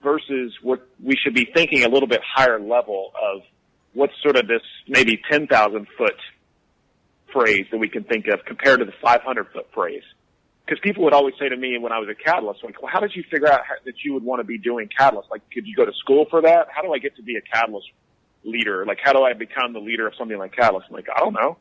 versus 0.03 0.55
what 0.62 0.87
we 1.03 1.16
should 1.16 1.35
be 1.35 1.49
thinking 1.53 1.85
a 1.85 1.88
little 1.88 2.09
bit 2.09 2.20
higher 2.25 2.61
level 2.61 3.12
of 3.20 3.42
what's 3.92 4.14
sort 4.23 4.37
of 4.37 4.46
this 4.46 4.62
maybe 4.88 5.20
10,000 5.31 5.87
foot 5.99 6.14
phrase 7.33 7.66
that 7.70 7.79
we 7.79 7.88
can 7.88 8.05
think 8.05 8.27
of 8.29 8.44
compared 8.46 8.79
to 8.81 8.85
the 8.85 8.94
500 9.03 9.49
foot 9.53 9.66
phrase? 9.75 10.03
Because 10.70 10.80
people 10.85 11.02
would 11.02 11.12
always 11.12 11.35
say 11.37 11.48
to 11.48 11.56
me 11.56 11.76
when 11.78 11.90
I 11.90 11.98
was 11.98 12.09
a 12.09 12.14
catalyst, 12.14 12.62
like, 12.62 12.80
well, 12.80 12.92
how 12.92 13.00
did 13.00 13.11
you 13.16 13.24
figure 13.28 13.48
out 13.48 13.62
how, 13.66 13.74
that 13.85 14.04
you 14.04 14.14
would 14.14 14.22
want 14.22 14.38
to 14.38 14.44
be 14.44 14.56
doing 14.56 14.88
catalyst? 14.96 15.28
Like, 15.28 15.42
could 15.50 15.66
you 15.66 15.74
go 15.74 15.85
to 15.85 15.92
school 15.94 16.26
for 16.30 16.42
that? 16.42 16.68
How 16.72 16.80
do 16.83 16.92
I 16.92 16.98
get 16.98 17.16
to 17.16 17.24
be 17.24 17.35
a 17.35 17.40
catalyst 17.40 17.88
leader? 18.44 18.87
Like, 18.87 18.98
how 19.02 19.12
do 19.12 19.24
I 19.24 19.33
become 19.33 19.72
the 19.72 19.80
leader 19.80 20.06
of 20.06 20.14
something 20.16 20.38
like 20.38 20.54
catalyst? 20.54 20.87
I'm 20.88 20.94
like, 20.94 21.09
I 21.12 21.18
don't 21.18 21.33
know. 21.33 21.56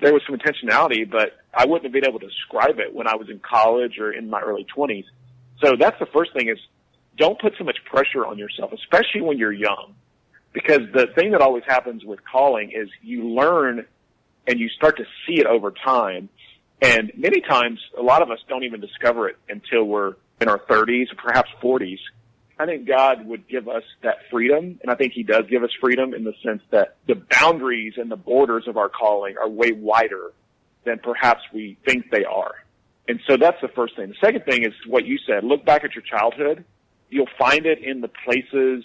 There 0.00 0.12
was 0.12 0.22
some 0.26 0.36
intentionality, 0.36 1.08
but 1.08 1.38
I 1.54 1.66
wouldn't 1.66 1.84
have 1.84 1.92
been 1.92 2.04
able 2.04 2.18
to 2.18 2.26
describe 2.26 2.80
it 2.80 2.92
when 2.92 3.06
I 3.06 3.14
was 3.14 3.30
in 3.30 3.38
college 3.38 3.98
or 4.00 4.12
in 4.12 4.28
my 4.28 4.40
early 4.40 4.66
20s. 4.76 5.04
So 5.64 5.76
that's 5.78 6.00
the 6.00 6.06
first 6.06 6.32
thing 6.32 6.48
is 6.48 6.58
don't 7.16 7.40
put 7.40 7.52
so 7.58 7.62
much 7.62 7.78
pressure 7.84 8.26
on 8.26 8.38
yourself, 8.38 8.72
especially 8.72 9.20
when 9.20 9.38
you're 9.38 9.52
young. 9.52 9.94
Because 10.52 10.80
the 10.92 11.06
thing 11.14 11.30
that 11.30 11.42
always 11.42 11.62
happens 11.64 12.04
with 12.04 12.18
calling 12.24 12.72
is 12.74 12.88
you 13.02 13.28
learn 13.28 13.86
and 14.48 14.58
you 14.58 14.68
start 14.68 14.96
to 14.96 15.04
see 15.28 15.40
it 15.40 15.46
over 15.46 15.70
time. 15.70 16.28
And 16.82 17.12
many 17.16 17.40
times, 17.40 17.78
a 17.96 18.02
lot 18.02 18.22
of 18.22 18.30
us 18.32 18.40
don't 18.48 18.64
even 18.64 18.80
discover 18.80 19.28
it 19.28 19.36
until 19.48 19.84
we're 19.84 20.14
in 20.40 20.48
our 20.48 20.58
30s 20.58 21.12
or 21.12 21.14
perhaps 21.14 21.48
40s. 21.62 22.00
I 22.58 22.66
think 22.66 22.88
God 22.88 23.24
would 23.24 23.46
give 23.46 23.68
us 23.68 23.84
that 24.02 24.16
freedom, 24.30 24.80
and 24.82 24.90
I 24.90 24.96
think 24.96 25.12
He 25.12 25.22
does 25.22 25.44
give 25.48 25.62
us 25.62 25.70
freedom 25.80 26.12
in 26.12 26.24
the 26.24 26.34
sense 26.44 26.60
that 26.70 26.96
the 27.06 27.14
boundaries 27.14 27.94
and 27.96 28.10
the 28.10 28.16
borders 28.16 28.66
of 28.66 28.76
our 28.76 28.88
calling 28.88 29.36
are 29.38 29.48
way 29.48 29.70
wider 29.70 30.32
than 30.84 30.98
perhaps 30.98 31.42
we 31.54 31.78
think 31.86 32.10
they 32.10 32.24
are. 32.24 32.54
And 33.06 33.20
so 33.28 33.36
that's 33.36 33.60
the 33.62 33.68
first 33.68 33.94
thing. 33.94 34.08
The 34.08 34.26
second 34.26 34.44
thing 34.44 34.64
is 34.64 34.72
what 34.86 35.06
you 35.06 35.18
said. 35.24 35.44
Look 35.44 35.64
back 35.64 35.84
at 35.84 35.94
your 35.94 36.02
childhood. 36.02 36.64
You'll 37.10 37.30
find 37.38 37.64
it 37.64 37.78
in 37.78 38.00
the 38.00 38.10
places 38.24 38.84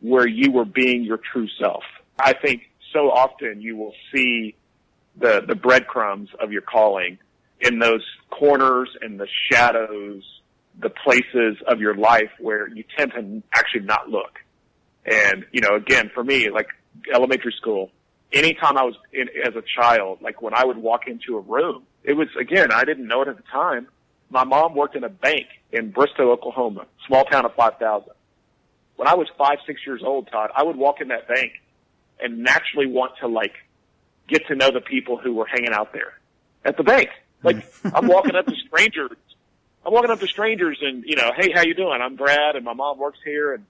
where 0.00 0.26
you 0.26 0.52
were 0.52 0.64
being 0.64 1.04
your 1.04 1.18
true 1.18 1.48
self. 1.60 1.84
I 2.18 2.32
think 2.32 2.62
so 2.94 3.10
often 3.10 3.60
you 3.60 3.76
will 3.76 3.94
see 4.14 4.54
the, 5.18 5.42
the 5.46 5.54
breadcrumbs 5.54 6.30
of 6.40 6.50
your 6.50 6.62
calling 6.62 7.18
in 7.60 7.78
those 7.78 8.04
corners 8.30 8.88
and 9.00 9.18
the 9.18 9.26
shadows, 9.50 10.22
the 10.78 10.90
places 10.90 11.56
of 11.66 11.80
your 11.80 11.94
life 11.94 12.30
where 12.38 12.68
you 12.68 12.84
tend 12.96 13.12
to 13.12 13.42
actually 13.54 13.82
not 13.82 14.08
look. 14.08 14.38
And, 15.04 15.46
you 15.52 15.60
know, 15.60 15.74
again, 15.74 16.10
for 16.12 16.22
me, 16.22 16.50
like 16.50 16.68
elementary 17.12 17.54
school, 17.56 17.90
anytime 18.32 18.76
I 18.76 18.82
was 18.82 18.94
in, 19.12 19.28
as 19.44 19.54
a 19.54 19.62
child, 19.62 20.18
like 20.20 20.42
when 20.42 20.54
I 20.54 20.64
would 20.64 20.76
walk 20.76 21.06
into 21.06 21.36
a 21.36 21.40
room, 21.40 21.84
it 22.04 22.14
was, 22.14 22.28
again, 22.38 22.72
I 22.72 22.84
didn't 22.84 23.06
know 23.06 23.22
it 23.22 23.28
at 23.28 23.36
the 23.36 23.42
time. 23.50 23.88
My 24.28 24.44
mom 24.44 24.74
worked 24.74 24.96
in 24.96 25.04
a 25.04 25.08
bank 25.08 25.46
in 25.72 25.90
Bristow, 25.90 26.32
Oklahoma, 26.32 26.86
small 27.06 27.24
town 27.24 27.44
of 27.44 27.54
5,000. 27.54 28.10
When 28.96 29.08
I 29.08 29.14
was 29.14 29.28
five, 29.38 29.58
six 29.66 29.80
years 29.86 30.02
old, 30.04 30.28
Todd, 30.30 30.50
I 30.56 30.62
would 30.62 30.76
walk 30.76 31.00
in 31.00 31.08
that 31.08 31.28
bank 31.28 31.52
and 32.18 32.38
naturally 32.38 32.86
want 32.86 33.12
to 33.20 33.28
like 33.28 33.52
get 34.26 34.46
to 34.48 34.54
know 34.54 34.70
the 34.70 34.80
people 34.80 35.18
who 35.18 35.34
were 35.34 35.46
hanging 35.46 35.72
out 35.72 35.92
there 35.92 36.14
at 36.64 36.76
the 36.76 36.82
bank. 36.82 37.08
Like 37.42 37.72
I'm 37.84 38.06
walking 38.06 38.34
up 38.34 38.46
to 38.46 38.54
strangers. 38.66 39.16
I'm 39.84 39.92
walking 39.92 40.10
up 40.10 40.20
to 40.20 40.26
strangers 40.26 40.78
and, 40.82 41.04
you 41.04 41.16
know, 41.16 41.30
hey, 41.36 41.52
how 41.54 41.62
you 41.62 41.74
doing? 41.74 42.00
I'm 42.02 42.16
Brad 42.16 42.56
and 42.56 42.64
my 42.64 42.72
mom 42.72 42.98
works 42.98 43.18
here 43.24 43.54
and 43.54 43.64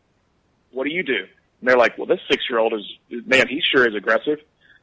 what 0.71 0.85
do 0.85 0.91
you 0.91 1.03
do? 1.03 1.27
And 1.61 1.69
they're 1.69 1.77
like, 1.77 1.99
well, 1.99 2.07
this 2.07 2.21
six 2.31 2.45
year 2.49 2.59
old 2.59 2.73
is, 2.73 3.27
man, 3.27 3.49
he 3.49 3.61
sure 3.61 3.87
is 3.87 3.95
aggressive. 3.95 4.39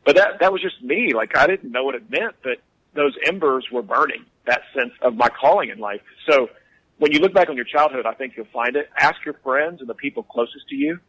But 0.06 0.15
that, 0.17 0.39
that 0.41 0.52
was 0.52 0.62
just 0.62 0.82
me. 0.84 1.13
Like 1.13 1.36
I 1.38 1.48
didn't 1.48 1.72
know 1.72 1.84
what 1.84 1.96
it 1.96 2.10
meant, 2.10 2.36
but 2.43 2.60
those 2.93 3.15
embers 3.26 3.67
were 3.72 3.82
burning 3.82 4.26
that 4.46 4.62
sense 4.76 4.91
of 5.02 5.15
my 5.15 5.30
calling 5.30 5.69
in 5.69 5.80
life. 5.80 6.02
So 6.30 6.50
when 6.98 7.12
you 7.12 7.19
look 7.19 7.34
back 7.34 7.50
on 7.50 7.56
your 7.56 7.65
childhood, 7.65 8.06
I 8.06 8.13
think 8.13 8.34
you'll 8.38 8.46
find 8.54 8.76
it. 8.76 8.89
Ask 8.98 9.26
your 9.26 9.36
friends 9.43 9.80
and 9.82 9.89
the 9.89 9.96
people 9.96 10.24
closest 10.24 10.67
to 10.69 10.76
you 10.76 11.00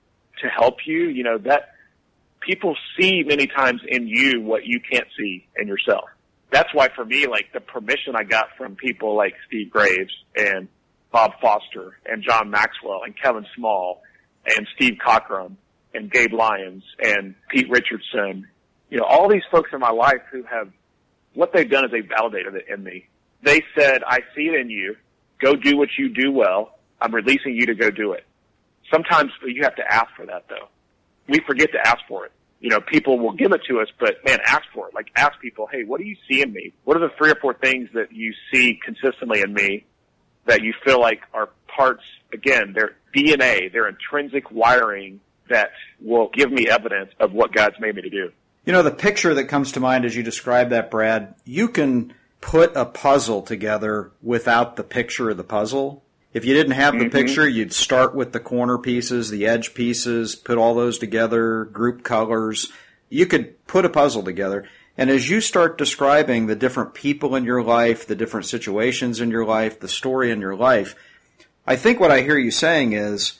to 0.40 0.48
help 0.48 0.86
you. 0.86 1.08
You 1.08 1.24
know, 1.24 1.38
that 1.38 1.74
people 2.40 2.76
see 2.98 3.22
many 3.24 3.46
times 3.46 3.80
in 3.86 4.06
you 4.06 4.40
what 4.40 4.64
you 4.64 4.80
can't 4.80 5.06
see 5.18 5.46
in 5.56 5.68
yourself. 5.68 6.08
That's 6.50 6.72
why 6.72 6.88
for 6.94 7.04
me, 7.04 7.26
like 7.26 7.52
the 7.52 7.60
permission 7.60 8.14
I 8.14 8.24
got 8.24 8.46
from 8.56 8.76
people 8.76 9.16
like 9.16 9.34
Steve 9.46 9.70
Graves 9.70 10.12
and 10.36 10.68
Bob 11.10 11.32
Foster 11.40 11.98
and 12.06 12.22
John 12.22 12.50
Maxwell 12.50 13.00
and 13.04 13.14
Kevin 13.20 13.46
Small 13.56 14.02
and 14.46 14.66
Steve 14.74 14.98
Cockram 15.04 15.56
and 15.94 16.10
Gabe 16.10 16.32
Lyons 16.32 16.82
and 17.02 17.34
Pete 17.48 17.70
Richardson, 17.70 18.48
you 18.90 18.98
know, 18.98 19.04
all 19.04 19.28
these 19.28 19.42
folks 19.50 19.70
in 19.72 19.80
my 19.80 19.90
life 19.90 20.22
who 20.30 20.42
have, 20.44 20.70
what 21.34 21.52
they've 21.52 21.70
done 21.70 21.84
is 21.84 21.90
they 21.90 22.00
validated 22.00 22.54
it 22.54 22.66
in 22.72 22.82
me. 22.82 23.06
They 23.42 23.62
said, 23.76 24.02
I 24.06 24.20
see 24.34 24.42
it 24.42 24.60
in 24.60 24.70
you. 24.70 24.96
Go 25.40 25.54
do 25.54 25.76
what 25.76 25.88
you 25.98 26.08
do 26.08 26.32
well. 26.32 26.78
I'm 27.00 27.14
releasing 27.14 27.54
you 27.54 27.66
to 27.66 27.74
go 27.74 27.90
do 27.90 28.12
it. 28.12 28.24
Sometimes 28.92 29.32
you 29.44 29.62
have 29.62 29.76
to 29.76 29.84
ask 29.92 30.06
for 30.16 30.26
that 30.26 30.46
though. 30.48 30.68
We 31.28 31.40
forget 31.46 31.72
to 31.72 31.78
ask 31.86 31.98
for 32.08 32.26
it. 32.26 32.32
You 32.64 32.70
know, 32.70 32.80
people 32.80 33.18
will 33.18 33.34
give 33.34 33.52
it 33.52 33.60
to 33.68 33.80
us, 33.80 33.88
but 34.00 34.24
man, 34.24 34.38
ask 34.46 34.62
for 34.72 34.88
it. 34.88 34.94
Like 34.94 35.08
ask 35.16 35.38
people, 35.38 35.68
hey, 35.70 35.84
what 35.84 36.00
do 36.00 36.06
you 36.06 36.16
see 36.26 36.40
in 36.40 36.50
me? 36.50 36.72
What 36.84 36.96
are 36.96 37.00
the 37.00 37.12
three 37.18 37.30
or 37.30 37.34
four 37.34 37.52
things 37.52 37.90
that 37.92 38.10
you 38.10 38.32
see 38.50 38.80
consistently 38.82 39.42
in 39.42 39.52
me 39.52 39.84
that 40.46 40.62
you 40.62 40.72
feel 40.82 40.98
like 40.98 41.20
are 41.34 41.50
parts, 41.68 42.04
again, 42.32 42.72
their 42.72 42.96
DNA, 43.14 43.70
their 43.70 43.86
intrinsic 43.86 44.50
wiring 44.50 45.20
that 45.50 45.72
will 46.00 46.30
give 46.32 46.50
me 46.50 46.66
evidence 46.66 47.10
of 47.20 47.32
what 47.34 47.52
God's 47.52 47.76
made 47.80 47.96
me 47.96 48.00
to 48.00 48.08
do. 48.08 48.32
You 48.64 48.72
know, 48.72 48.82
the 48.82 48.90
picture 48.90 49.34
that 49.34 49.44
comes 49.44 49.72
to 49.72 49.80
mind 49.80 50.06
as 50.06 50.16
you 50.16 50.22
describe 50.22 50.70
that, 50.70 50.90
Brad, 50.90 51.34
you 51.44 51.68
can 51.68 52.14
put 52.40 52.74
a 52.76 52.86
puzzle 52.86 53.42
together 53.42 54.12
without 54.22 54.76
the 54.76 54.84
picture 54.84 55.28
of 55.28 55.36
the 55.36 55.44
puzzle. 55.44 56.02
If 56.34 56.44
you 56.44 56.52
didn't 56.52 56.72
have 56.72 56.94
the 56.94 57.04
mm-hmm. 57.04 57.16
picture, 57.16 57.48
you'd 57.48 57.72
start 57.72 58.14
with 58.14 58.32
the 58.32 58.40
corner 58.40 58.76
pieces, 58.76 59.30
the 59.30 59.46
edge 59.46 59.72
pieces, 59.72 60.34
put 60.34 60.58
all 60.58 60.74
those 60.74 60.98
together, 60.98 61.64
group 61.66 62.02
colors. 62.02 62.72
You 63.08 63.26
could 63.26 63.64
put 63.68 63.84
a 63.84 63.88
puzzle 63.88 64.24
together. 64.24 64.68
And 64.98 65.10
as 65.10 65.30
you 65.30 65.40
start 65.40 65.78
describing 65.78 66.46
the 66.46 66.56
different 66.56 66.92
people 66.92 67.36
in 67.36 67.44
your 67.44 67.62
life, 67.62 68.06
the 68.06 68.16
different 68.16 68.46
situations 68.46 69.20
in 69.20 69.30
your 69.30 69.44
life, 69.44 69.78
the 69.78 69.88
story 69.88 70.32
in 70.32 70.40
your 70.40 70.56
life, 70.56 70.96
I 71.66 71.76
think 71.76 72.00
what 72.00 72.10
I 72.10 72.22
hear 72.22 72.36
you 72.36 72.50
saying 72.50 72.92
is 72.94 73.38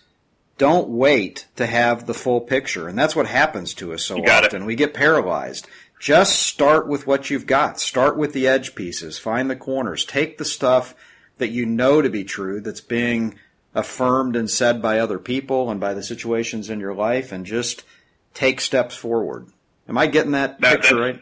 don't 0.57 0.89
wait 0.89 1.47
to 1.57 1.67
have 1.67 2.07
the 2.07 2.15
full 2.15 2.41
picture. 2.41 2.89
And 2.89 2.97
that's 2.97 3.17
what 3.17 3.27
happens 3.27 3.75
to 3.75 3.93
us 3.93 4.05
so 4.05 4.19
often. 4.25 4.63
It. 4.63 4.67
We 4.67 4.77
get 4.77 4.95
paralyzed. 4.95 5.67
Just 5.99 6.43
start 6.43 6.87
with 6.87 7.09
what 7.09 7.29
you've 7.29 7.47
got. 7.47 7.81
Start 7.81 8.17
with 8.17 8.33
the 8.33 8.47
edge 8.47 8.77
pieces. 8.77 9.19
Find 9.19 9.51
the 9.51 9.57
corners. 9.57 10.05
Take 10.05 10.39
the 10.39 10.45
stuff 10.45 10.95
that 11.39 11.49
you 11.49 11.67
know 11.67 12.01
to 12.01 12.09
be 12.09 12.25
true 12.25 12.61
that's 12.61 12.81
being 12.81 13.39
affirmed 13.75 14.37
and 14.37 14.49
said 14.49 14.81
by 14.81 14.99
other 14.99 15.19
people 15.19 15.71
and 15.71 15.81
by 15.81 15.95
the 15.95 16.03
situations 16.03 16.71
in 16.71 16.79
your 16.81 16.95
life 16.95 17.33
and 17.33 17.45
just 17.45 17.85
take 18.33 18.61
steps 18.61 18.95
forward. 18.95 19.49
Am 19.89 19.99
I 19.99 20.07
getting 20.07 20.33
that, 20.33 20.61
that 20.61 20.81
picture 20.81 21.01
right? 21.01 21.21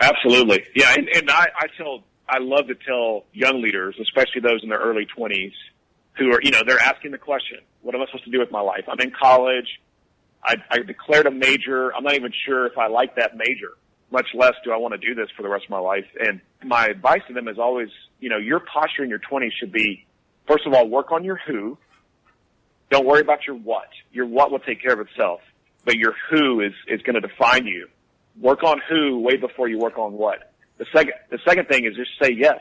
Absolutely. 0.00 0.64
Yeah. 0.74 0.92
And, 0.94 1.08
and 1.08 1.30
I, 1.30 1.46
I 1.56 1.66
tell, 1.78 2.02
I 2.28 2.38
love 2.38 2.66
to 2.66 2.74
tell 2.74 3.24
young 3.32 3.62
leaders, 3.62 3.96
especially 4.00 4.40
those 4.40 4.62
in 4.62 4.68
their 4.68 4.80
early 4.80 5.06
twenties 5.06 5.52
who 6.14 6.32
are, 6.32 6.40
you 6.42 6.50
know, 6.50 6.62
they're 6.66 6.80
asking 6.80 7.12
the 7.12 7.18
question, 7.18 7.58
what 7.82 7.94
am 7.94 8.02
I 8.02 8.06
supposed 8.06 8.24
to 8.24 8.30
do 8.30 8.40
with 8.40 8.50
my 8.50 8.60
life? 8.60 8.84
I'm 8.88 9.00
in 9.00 9.12
college. 9.12 9.80
I, 10.42 10.56
I 10.70 10.78
declared 10.78 11.26
a 11.26 11.30
major. 11.30 11.94
I'm 11.94 12.04
not 12.04 12.14
even 12.14 12.32
sure 12.44 12.66
if 12.66 12.76
I 12.76 12.88
like 12.88 13.16
that 13.16 13.36
major, 13.36 13.72
much 14.14 14.28
less 14.32 14.54
do 14.64 14.72
I 14.72 14.76
want 14.76 14.92
to 14.92 14.98
do 14.98 15.14
this 15.14 15.28
for 15.36 15.42
the 15.42 15.48
rest 15.48 15.64
of 15.64 15.70
my 15.70 15.78
life. 15.78 16.06
And 16.18 16.40
my 16.64 16.86
advice 16.86 17.20
to 17.28 17.34
them 17.34 17.48
is 17.48 17.58
always, 17.58 17.88
you 18.20 18.30
know, 18.30 18.38
your 18.38 18.60
posture 18.60 19.04
in 19.04 19.10
your 19.10 19.18
20s 19.18 19.50
should 19.58 19.72
be, 19.72 20.06
first 20.46 20.66
of 20.66 20.72
all, 20.72 20.88
work 20.88 21.12
on 21.12 21.24
your 21.24 21.38
who. 21.46 21.76
Don't 22.90 23.04
worry 23.04 23.20
about 23.20 23.46
your 23.46 23.56
what. 23.56 23.88
Your 24.12 24.26
what 24.26 24.50
will 24.50 24.60
take 24.60 24.80
care 24.80 24.92
of 24.92 25.00
itself, 25.00 25.40
but 25.84 25.96
your 25.96 26.14
who 26.30 26.60
is, 26.60 26.72
is 26.86 27.02
going 27.02 27.20
to 27.20 27.20
define 27.20 27.66
you. 27.66 27.88
Work 28.40 28.62
on 28.62 28.80
who 28.88 29.20
way 29.20 29.36
before 29.36 29.68
you 29.68 29.78
work 29.78 29.98
on 29.98 30.12
what. 30.12 30.52
The 30.78 30.86
second, 30.94 31.14
the 31.30 31.38
second 31.46 31.68
thing 31.68 31.84
is 31.84 31.94
just 31.96 32.10
say 32.22 32.32
yes. 32.32 32.60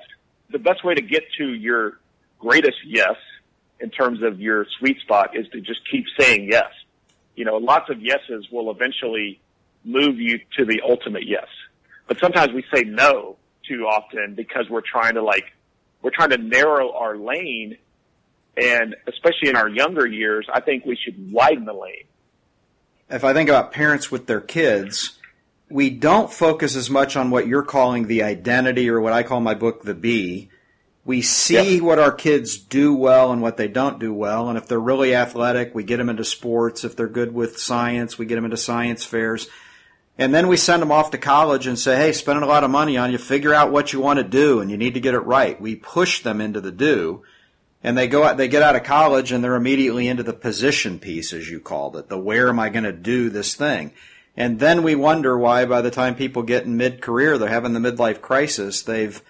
The 0.50 0.60
best 0.60 0.84
way 0.84 0.96
to 0.96 1.02
get 1.02 1.24
to 1.38 1.54
your 1.54 2.00
greatest 2.40 2.78
yes 2.86 3.16
in 3.80 3.90
terms 3.90 4.24
of 4.24 4.42
your 4.42 4.66
sweet 4.80 5.00
spot 5.02 5.38
is 5.38 5.48
to 5.50 5.62
just 5.62 5.80
keep 5.90 6.06
saying 6.20 6.50
yes 6.52 6.72
you 7.36 7.46
know, 7.46 7.58
lots 7.58 7.90
of 7.90 8.02
yeses 8.02 8.48
will 8.52 8.70
eventually 8.72 9.40
move 9.84 10.20
you 10.20 10.40
to 10.58 10.66
the 10.66 10.82
ultimate 10.88 11.28
yes. 11.28 11.48
But 12.08 12.20
sometimes 12.20 12.54
we 12.54 12.64
say 12.74 12.84
no 12.84 13.38
too 13.68 13.86
often 13.88 14.36
because 14.36 14.70
we're 14.70 14.82
trying 14.82 15.16
to 15.16 15.24
like, 15.24 15.46
we're 16.02 16.12
trying 16.12 16.32
to 16.32 16.38
narrow 16.38 16.94
our 16.94 17.18
lane. 17.18 17.78
And 18.56 18.96
especially 19.08 19.50
in 19.50 19.56
our 19.56 19.70
younger 19.70 20.06
years, 20.06 20.48
I 20.54 20.62
think 20.62 20.86
we 20.86 20.96
should 20.96 21.32
widen 21.32 21.66
the 21.66 21.74
lane. 21.74 22.06
If 23.10 23.24
I 23.24 23.34
think 23.34 23.50
about 23.50 23.72
parents 23.72 24.12
with 24.12 24.28
their 24.28 24.42
kids, 24.42 25.18
we 25.70 25.90
don't 25.90 26.32
focus 26.32 26.76
as 26.76 26.90
much 26.90 27.16
on 27.16 27.30
what 27.30 27.48
you're 27.48 27.64
calling 27.64 28.08
the 28.08 28.24
identity 28.24 28.90
or 28.90 29.02
what 29.02 29.14
I 29.14 29.24
call 29.24 29.40
my 29.40 29.54
book 29.54 29.84
the 29.84 29.94
B 29.94 30.50
we 31.06 31.22
see 31.22 31.76
yep. 31.76 31.84
what 31.84 32.00
our 32.00 32.12
kids 32.12 32.58
do 32.58 32.96
well 32.96 33.32
and 33.32 33.42
what 33.42 33.58
they 33.58 33.68
don't 33.68 34.00
do 34.00 34.14
well. 34.14 34.50
And 34.50 34.58
if 34.58 34.68
they're 34.68 34.80
really 34.80 35.14
athletic, 35.14 35.76
we 35.76 35.84
get 35.84 35.98
them 35.98 36.10
into 36.10 36.24
sports. 36.24 36.84
If 36.84 36.96
they're 36.96 37.08
good 37.08 37.34
with 37.34 37.60
science, 37.60 38.18
we 38.18 38.26
get 38.26 38.36
them 38.36 38.46
into 38.46 38.58
science 38.58 39.04
fairs. 39.04 39.50
And 40.18 40.34
then 40.34 40.48
we 40.48 40.58
send 40.58 40.82
them 40.82 40.92
off 40.92 41.12
to 41.12 41.18
college 41.18 41.66
and 41.66 41.78
say, 41.78 41.96
hey, 41.96 42.12
spending 42.12 42.44
a 42.44 42.48
lot 42.48 42.64
of 42.64 42.70
money 42.70 42.98
on 42.98 43.12
you, 43.12 43.18
figure 43.18 43.54
out 43.54 43.72
what 43.72 43.94
you 43.94 44.00
want 44.00 44.18
to 44.18 44.24
do 44.24 44.60
and 44.60 44.70
you 44.70 44.78
need 44.78 44.94
to 44.94 45.00
get 45.00 45.16
it 45.16 45.20
right. 45.20 45.60
We 45.60 45.76
push 45.76 46.22
them 46.22 46.40
into 46.40 46.62
the 46.62 46.72
do. 46.72 47.24
And 47.84 47.98
they 47.98 48.08
go 48.08 48.24
out, 48.24 48.38
they 48.38 48.48
get 48.48 48.62
out 48.62 48.76
of 48.76 48.84
college 48.84 49.32
and 49.32 49.44
they're 49.44 49.56
immediately 49.56 50.08
into 50.08 50.24
the 50.24 50.34
position 50.34 51.00
piece, 51.00 51.34
as 51.34 51.50
you 51.50 51.60
called 51.60 51.98
it. 51.98 52.08
The 52.08 52.18
where 52.18 52.48
am 52.48 52.60
I 52.60 52.70
going 52.70 52.86
to 52.86 52.94
do 52.94 53.30
this 53.30 53.56
thing? 53.56 53.92
And 54.38 54.60
then 54.60 54.84
we 54.84 54.96
wonder 54.96 55.38
why 55.38 55.66
by 55.66 55.82
the 55.82 55.92
time 55.92 56.16
people 56.16 56.44
get 56.44 56.64
in 56.64 56.78
mid-career, 56.78 57.38
they're 57.38 57.50
having 57.50 57.74
the 57.74 57.80
midlife 57.80 58.22
crisis. 58.22 58.82
They've 58.82 59.22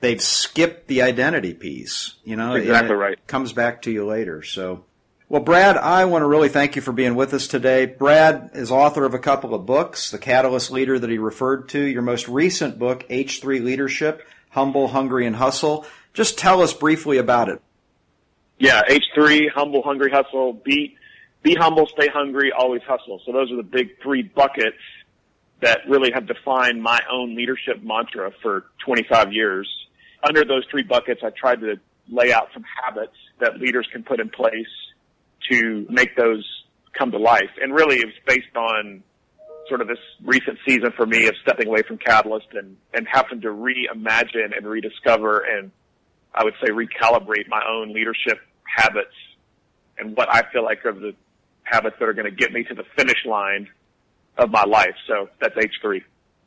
they've 0.00 0.20
skipped 0.20 0.88
the 0.88 1.02
identity 1.02 1.54
piece. 1.54 2.14
You 2.24 2.36
know, 2.36 2.54
exactly 2.54 2.96
right. 2.96 3.26
Comes 3.26 3.52
back 3.52 3.82
to 3.82 3.90
you 3.90 4.04
later. 4.04 4.42
So, 4.42 4.84
well, 5.30 5.40
Brad, 5.40 5.78
I 5.78 6.04
want 6.04 6.20
to 6.20 6.26
really 6.26 6.50
thank 6.50 6.76
you 6.76 6.82
for 6.82 6.92
being 6.92 7.14
with 7.14 7.32
us 7.32 7.46
today. 7.46 7.86
Brad 7.86 8.50
is 8.52 8.70
author 8.70 9.06
of 9.06 9.14
a 9.14 9.18
couple 9.18 9.54
of 9.54 9.64
books, 9.64 10.10
The 10.10 10.18
Catalyst 10.18 10.70
Leader 10.70 10.98
that 10.98 11.08
he 11.08 11.16
referred 11.16 11.70
to. 11.70 11.80
Your 11.80 12.02
most 12.02 12.28
recent 12.28 12.78
book, 12.78 13.08
H3 13.08 13.64
Leadership: 13.64 14.28
Humble, 14.50 14.88
Hungry, 14.88 15.26
and 15.26 15.36
Hustle. 15.36 15.86
Just 16.12 16.36
tell 16.36 16.60
us 16.60 16.74
briefly 16.74 17.16
about 17.16 17.48
it. 17.48 17.62
Yeah, 18.58 18.82
H3, 18.82 19.50
Humble, 19.54 19.82
Hungry, 19.82 20.10
Hustle. 20.10 20.52
Beat 20.52 20.98
be 21.42 21.54
humble, 21.54 21.86
stay 21.86 22.08
hungry, 22.08 22.52
always 22.52 22.82
hustle. 22.82 23.20
So 23.24 23.32
those 23.32 23.50
are 23.50 23.56
the 23.56 23.62
big 23.62 24.00
three 24.02 24.22
buckets 24.22 24.76
that 25.62 25.80
really 25.88 26.10
have 26.12 26.26
defined 26.26 26.82
my 26.82 27.00
own 27.10 27.34
leadership 27.34 27.82
mantra 27.82 28.30
for 28.42 28.66
25 28.84 29.32
years. 29.32 29.68
Under 30.22 30.44
those 30.44 30.64
three 30.70 30.82
buckets, 30.82 31.22
I 31.24 31.30
tried 31.30 31.60
to 31.60 31.76
lay 32.08 32.32
out 32.32 32.48
some 32.52 32.64
habits 32.84 33.16
that 33.40 33.58
leaders 33.58 33.88
can 33.92 34.02
put 34.02 34.20
in 34.20 34.28
place 34.28 34.66
to 35.50 35.86
make 35.88 36.16
those 36.16 36.46
come 36.92 37.10
to 37.12 37.18
life. 37.18 37.50
And 37.60 37.74
really 37.74 37.96
it 37.96 38.06
was 38.06 38.14
based 38.26 38.56
on 38.56 39.02
sort 39.68 39.80
of 39.80 39.88
this 39.88 39.98
recent 40.24 40.58
season 40.66 40.90
for 40.96 41.06
me 41.06 41.28
of 41.28 41.34
stepping 41.42 41.68
away 41.68 41.82
from 41.82 41.98
Catalyst 41.98 42.48
and, 42.52 42.76
and 42.92 43.06
having 43.10 43.40
to 43.42 43.48
reimagine 43.48 44.56
and 44.56 44.66
rediscover 44.66 45.40
and 45.40 45.70
I 46.34 46.44
would 46.44 46.54
say 46.64 46.70
recalibrate 46.70 47.48
my 47.48 47.62
own 47.68 47.92
leadership 47.92 48.38
habits 48.64 49.14
and 49.98 50.16
what 50.16 50.28
I 50.32 50.42
feel 50.52 50.64
like 50.64 50.84
are 50.86 50.92
the 50.92 51.14
habits 51.62 51.96
that 51.98 52.08
are 52.08 52.12
going 52.12 52.30
to 52.30 52.36
get 52.36 52.52
me 52.52 52.64
to 52.64 52.74
the 52.74 52.84
finish 52.96 53.24
line 53.24 53.68
of 54.36 54.50
my 54.50 54.64
life. 54.64 54.94
So 55.06 55.28
that's 55.40 55.54
H3. 55.54 56.02